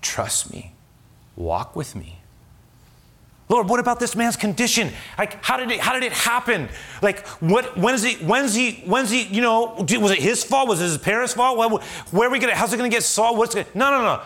Trust 0.00 0.52
me. 0.52 0.72
Walk 1.36 1.76
with 1.76 1.94
me. 1.94 2.20
Lord, 3.48 3.68
what 3.68 3.80
about 3.80 3.98
this 3.98 4.14
man's 4.14 4.36
condition? 4.36 4.90
Like, 5.16 5.42
how 5.42 5.56
did 5.56 5.70
it, 5.70 5.80
how 5.80 5.94
did 5.94 6.02
it 6.02 6.12
happen? 6.12 6.68
Like, 7.00 7.26
what, 7.40 7.78
when's 7.78 8.02
he, 8.02 8.14
when's 8.16 8.54
he, 8.54 8.82
when's 8.84 9.10
he, 9.10 9.22
you 9.22 9.40
know, 9.40 9.76
was 9.78 10.10
it 10.10 10.18
his 10.18 10.44
fault? 10.44 10.68
Was 10.68 10.80
it 10.80 10.84
his 10.84 10.98
parents' 10.98 11.32
fault? 11.32 11.56
Where 12.10 12.28
are 12.28 12.30
we 12.30 12.38
gonna, 12.38 12.54
how's 12.54 12.72
it 12.74 12.76
gonna 12.76 12.90
get 12.90 13.02
solved? 13.02 13.38
What's 13.38 13.54
gonna, 13.54 13.66
no, 13.74 13.90
no, 13.90 14.02
no. 14.02 14.22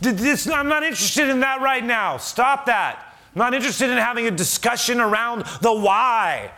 This, 0.00 0.48
I'm 0.48 0.68
not 0.68 0.82
interested 0.82 1.28
in 1.28 1.40
that 1.40 1.60
right 1.60 1.84
now. 1.84 2.16
Stop 2.18 2.66
that. 2.66 3.16
I'm 3.34 3.38
not 3.38 3.54
interested 3.54 3.90
in 3.90 3.98
having 3.98 4.26
a 4.26 4.30
discussion 4.30 5.00
around 5.00 5.44
the 5.60 5.72
why. 5.72 6.50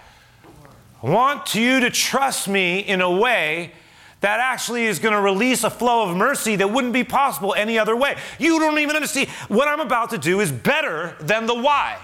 I 1.03 1.11
want 1.11 1.55
you 1.55 1.81
to 1.81 1.91
trust 1.91 2.49
me 2.49 2.81
in 2.81 3.01
a 3.01 3.11
way 3.11 3.73
that 4.21 4.41
actually 4.41 4.87
is 4.87 4.99
going 4.99 5.15
to 5.15 5.21
release 5.21 5.63
a 5.63 5.71
flow 5.71 6.09
of 6.09 6.17
mercy 6.17 6.57
that 6.57 6.69
wouldn't 6.73 6.93
be 6.93 7.05
possible 7.05 7.55
any 7.55 7.79
other 7.79 7.97
way. 7.97 8.17
You 8.39 8.59
don't 8.59 8.79
even 8.81 8.97
understand. 8.97 9.29
What 9.47 9.69
I'm 9.69 9.81
about 9.81 10.11
to 10.11 10.19
do 10.19 10.41
is 10.41 10.51
better 10.51 11.17
than 11.21 11.47
the 11.47 11.55
why 11.55 11.99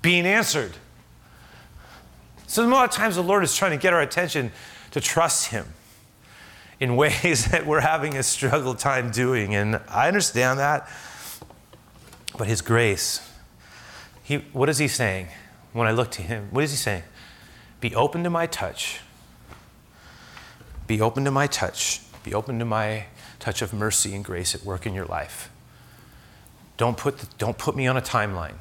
being 0.00 0.24
answered. 0.24 0.72
So, 2.46 2.64
a 2.64 2.66
lot 2.66 2.88
of 2.88 2.90
times 2.90 3.16
the 3.16 3.22
Lord 3.22 3.44
is 3.44 3.54
trying 3.54 3.72
to 3.72 3.76
get 3.76 3.92
our 3.92 4.00
attention 4.00 4.50
to 4.92 5.00
trust 5.00 5.48
Him 5.48 5.66
in 6.80 6.96
ways 6.96 7.44
that 7.50 7.66
we're 7.66 7.80
having 7.80 8.16
a 8.16 8.22
struggle 8.22 8.74
time 8.74 9.10
doing. 9.10 9.54
And 9.54 9.80
I 9.88 10.08
understand 10.08 10.58
that. 10.58 10.88
But 12.36 12.48
His 12.48 12.62
grace, 12.62 13.28
he, 14.22 14.38
what 14.52 14.68
is 14.68 14.78
He 14.78 14.88
saying 14.88 15.28
when 15.72 15.86
I 15.86 15.92
look 15.92 16.10
to 16.12 16.22
Him? 16.22 16.48
What 16.50 16.64
is 16.64 16.70
He 16.70 16.76
saying? 16.76 17.02
Be 17.80 17.94
open 17.94 18.24
to 18.24 18.30
my 18.30 18.46
touch. 18.46 19.00
Be 20.86 21.00
open 21.00 21.24
to 21.24 21.30
my 21.30 21.46
touch. 21.46 22.00
Be 22.24 22.34
open 22.34 22.58
to 22.58 22.64
my 22.64 23.04
touch 23.38 23.62
of 23.62 23.72
mercy 23.72 24.14
and 24.14 24.24
grace 24.24 24.54
at 24.54 24.64
work 24.64 24.86
in 24.86 24.94
your 24.94 25.06
life. 25.06 25.50
Don't 26.76 26.96
put, 26.96 27.18
the, 27.18 27.28
don't 27.38 27.58
put 27.58 27.76
me 27.76 27.86
on 27.86 27.96
a 27.96 28.02
timeline. 28.02 28.54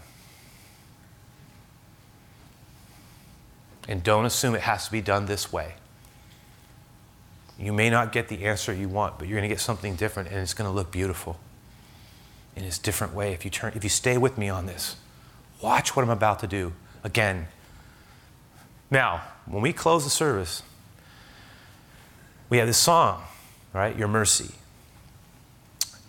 And 3.88 4.04
don't 4.04 4.26
assume 4.26 4.56
it 4.56 4.62
has 4.62 4.86
to 4.86 4.92
be 4.92 5.02
done 5.02 5.26
this 5.26 5.52
way. 5.52 5.76
You 7.60 7.74
may 7.74 7.90
not 7.90 8.14
get 8.14 8.30
the 8.30 8.46
answer 8.46 8.74
you 8.74 8.88
want, 8.88 9.20
but 9.20 9.28
you're 9.28 9.38
going 9.38 9.50
to 9.50 9.54
get 9.54 9.60
something 9.60 9.96
different 9.96 10.30
and 10.30 10.40
it's 10.40 10.54
going 10.54 10.70
to 10.70 10.74
look 10.74 10.92
beautiful 10.92 11.38
in 12.56 12.64
its 12.64 12.80
different 12.80 13.14
way 13.14 13.34
if 13.34 13.44
you 13.44 13.52
turn 13.52 13.74
if 13.76 13.84
you 13.84 13.90
stay 13.90 14.18
with 14.18 14.38
me 14.38 14.48
on 14.48 14.66
this. 14.66 14.96
Watch 15.62 15.96
what 15.96 16.04
I'm 16.04 16.10
about 16.10 16.40
to 16.40 16.48
do 16.48 16.74
again. 17.04 17.48
Now, 18.90 19.24
when 19.46 19.62
we 19.62 19.74
close 19.74 20.06
the 20.06 20.10
service, 20.10 20.64
we 22.50 22.58
have 22.58 22.68
this 22.68 22.78
song, 22.78 23.24
right? 23.74 23.96
Your 23.96 24.08
mercy. 24.08 24.56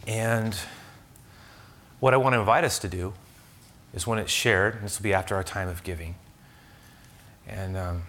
And 0.06 0.56
what 1.98 2.14
I 2.14 2.16
want 2.16 2.34
to 2.34 2.38
invite 2.38 2.64
us 2.64 2.78
to 2.78 2.88
do 2.88 3.12
is 3.92 4.06
when 4.06 4.18
it's 4.20 4.32
shared, 4.32 4.82
this 4.82 4.98
will 4.98 5.04
be 5.04 5.12
after 5.12 5.34
our 5.34 5.44
time 5.44 5.68
of 5.68 5.82
giving. 5.82 6.14
And 7.46 7.76
um, 7.76 8.02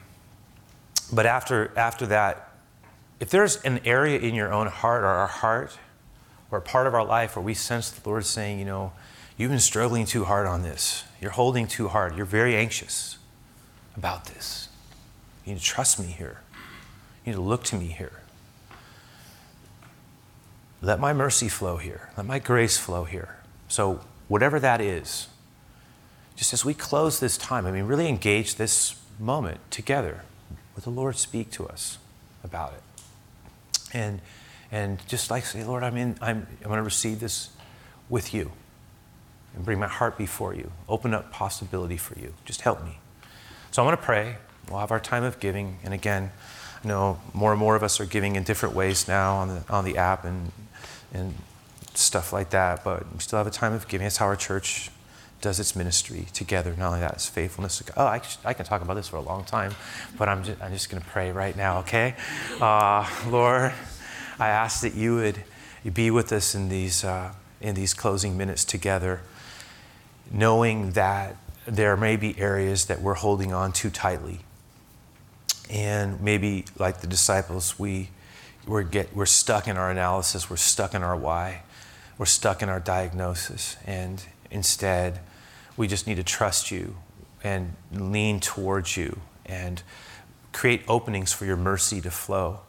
but 1.12 1.26
after 1.26 1.72
after 1.76 2.06
that, 2.08 2.51
if 3.22 3.30
there's 3.30 3.58
an 3.58 3.80
area 3.86 4.20
in 4.20 4.34
your 4.34 4.52
own 4.52 4.66
heart 4.66 5.04
or 5.04 5.08
our 5.08 5.28
heart 5.28 5.78
or 6.50 6.58
a 6.58 6.62
part 6.62 6.88
of 6.88 6.96
our 6.96 7.06
life 7.06 7.36
where 7.36 7.46
we 7.46 7.54
sense 7.54 7.92
the 7.92 8.10
Lord 8.10 8.26
saying, 8.26 8.58
you 8.58 8.66
know, 8.66 8.94
you've 9.38 9.52
been 9.52 9.60
struggling 9.60 10.08
too 10.08 10.26
hard 10.26 10.48
on 10.48 10.64
this, 10.64 11.04
you're 11.22 11.32
holding 11.32 11.68
too 11.68 11.88
hard, 11.90 12.18
you're 12.18 12.26
very 12.26 12.56
anxious 12.56 13.20
about 13.96 14.26
this. 14.26 14.70
You 15.46 15.54
need 15.54 15.60
to 15.60 15.66
trust 15.66 16.00
me 16.00 16.08
here. 16.08 16.42
You 17.24 17.32
need 17.32 17.36
to 17.36 17.42
look 17.42 17.64
to 17.66 17.76
me 17.76 17.88
here. 17.88 18.22
Let 20.82 21.00
my 21.00 21.14
mercy 21.14 21.48
flow 21.48 21.78
here. 21.78 22.10
Let 22.18 22.26
my 22.26 22.40
grace 22.40 22.78
flow 22.78 23.04
here. 23.04 23.38
So, 23.68 24.02
whatever 24.30 24.60
that 24.60 24.82
is, 24.82 25.28
just 26.36 26.54
as 26.54 26.66
we 26.66 26.74
close 26.74 27.20
this 27.20 27.38
time, 27.38 27.68
I 27.68 27.72
mean, 27.72 27.84
really 27.84 28.08
engage 28.08 28.56
this 28.56 28.96
moment 29.20 29.60
together 29.70 30.22
with 30.74 30.86
the 30.86 30.90
Lord 30.90 31.18
speak 31.18 31.52
to 31.52 31.68
us 31.68 32.00
about 32.44 32.74
it 32.74 32.82
and 33.94 34.22
and 34.72 35.06
just 35.08 35.30
like 35.30 35.46
say, 35.46 35.64
Lord, 35.64 35.84
I'm 35.84 35.98
in. 35.98 36.18
I'm 36.22 36.48
I'm 36.62 36.68
going 36.68 36.78
to 36.78 36.84
receive 36.84 37.20
this 37.20 37.50
with 38.10 38.34
you, 38.34 38.52
and 39.56 39.66
bring 39.66 39.80
my 39.80 39.88
heart 39.88 40.18
before 40.18 40.54
you. 40.54 40.72
Open 40.88 41.14
up 41.14 41.32
possibility 41.32 41.98
for 41.98 42.18
you. 42.20 42.34
Just 42.46 42.62
help 42.62 42.84
me. 42.84 43.00
So 43.72 43.82
I'm 43.82 43.88
going 43.88 43.98
to 43.98 44.04
pray. 44.04 44.38
We'll 44.70 44.80
have 44.80 44.92
our 44.92 45.00
time 45.00 45.24
of 45.24 45.40
giving, 45.40 45.80
and 45.84 45.94
again, 45.94 46.32
I 46.84 46.88
know 46.88 47.20
more 47.34 47.52
and 47.52 47.60
more 47.60 47.76
of 47.76 47.84
us 47.84 48.00
are 48.00 48.06
giving 48.06 48.36
in 48.36 48.44
different 48.44 48.76
ways 48.76 49.08
now 49.08 49.36
on 49.36 49.48
the 49.50 49.64
on 49.70 49.86
the 49.86 49.98
app 49.98 50.24
and 50.26 50.52
and 51.14 51.36
stuff 51.94 52.32
like 52.32 52.52
that. 52.52 52.84
But 52.84 53.12
we 53.14 53.20
still 53.20 53.38
have 53.38 53.48
a 53.48 53.52
time 53.52 53.74
of 53.74 53.88
giving. 53.88 54.06
That's 54.06 54.18
how 54.18 54.26
our 54.26 54.36
church 54.36 54.90
does 55.42 55.60
its 55.60 55.76
ministry 55.76 56.28
together. 56.34 56.74
Not 56.78 56.88
only 56.88 57.00
that, 57.02 57.14
it's 57.14 57.28
faithfulness. 57.28 57.84
Oh, 57.98 58.06
I, 58.06 58.22
I 58.46 58.54
can 58.54 58.66
talk 58.66 58.82
about 58.82 58.94
this 58.94 59.08
for 59.08 59.18
a 59.18 59.22
long 59.22 59.44
time, 59.44 59.74
but 60.18 60.30
I'm 60.30 60.44
just, 60.44 60.62
I'm 60.62 60.72
just 60.72 60.90
going 60.90 61.02
to 61.02 61.10
pray 61.10 61.32
right 61.32 61.56
now, 61.58 61.80
okay? 61.80 62.16
Uh, 62.60 63.08
Lord, 63.28 63.74
I 64.40 64.48
ask 64.48 64.82
that 64.82 64.94
you 64.94 65.16
would 65.16 65.44
be 65.94 66.12
with 66.12 66.32
us 66.32 66.56
in 66.56 66.70
these, 66.70 67.04
uh, 67.04 67.34
in 67.60 67.76
these 67.76 67.94
closing 67.94 68.38
minutes 68.38 68.64
together, 68.64 69.22
knowing 70.32 70.92
that 70.92 71.36
there 71.66 71.98
may 71.98 72.16
be 72.16 72.38
areas 72.40 72.86
that 72.86 73.02
we're 73.02 73.16
holding 73.16 73.54
on 73.54 73.72
too 73.72 73.90
tightly. 73.90 74.40
And 75.70 76.22
maybe, 76.22 76.66
like 76.78 77.02
the 77.02 77.08
disciples, 77.08 77.80
we, 77.80 78.10
we're, 78.68 78.84
get, 78.84 79.16
we're 79.16 79.26
stuck 79.26 79.68
in 79.68 79.78
our 79.78 79.90
analysis, 79.90 80.50
we're 80.50 80.58
stuck 80.58 80.94
in 80.94 81.02
our 81.02 81.16
why, 81.16 81.64
we're 82.18 82.26
stuck 82.26 82.62
in 82.62 82.70
our 82.70 82.80
diagnosis. 82.80 83.78
And 83.86 84.24
instead, 84.50 85.20
we 85.78 85.88
just 85.88 86.08
need 86.08 86.18
to 86.18 86.24
trust 86.24 86.72
you 86.72 86.96
and 87.44 87.76
lean 87.92 88.40
towards 88.40 88.98
you 88.98 89.20
and 89.46 89.82
create 90.54 90.84
openings 90.88 91.34
for 91.34 91.46
your 91.46 91.58
mercy 91.58 92.02
to 92.02 92.12
flow. 92.12 92.62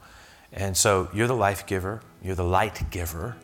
And 0.52 0.76
so 0.76 1.08
you're 1.12 1.26
the 1.26 1.34
life 1.34 1.66
giver, 1.66 2.02
you're 2.22 2.34
the 2.34 2.44
light 2.44 2.90
giver. 2.90 3.36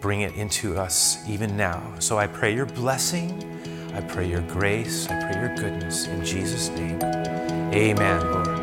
Bring 0.00 0.22
it 0.22 0.34
into 0.34 0.76
us 0.76 1.18
even 1.28 1.56
now. 1.56 1.94
So 2.00 2.18
I 2.18 2.26
pray 2.26 2.54
your 2.54 2.66
blessing, 2.66 3.92
I 3.94 4.00
pray 4.00 4.28
your 4.28 4.42
grace, 4.42 5.06
I 5.08 5.20
pray 5.20 5.40
your 5.40 5.54
goodness 5.56 6.06
in 6.06 6.24
Jesus' 6.24 6.68
name. 6.70 7.00
Amen, 7.72 8.30
Lord. 8.30 8.55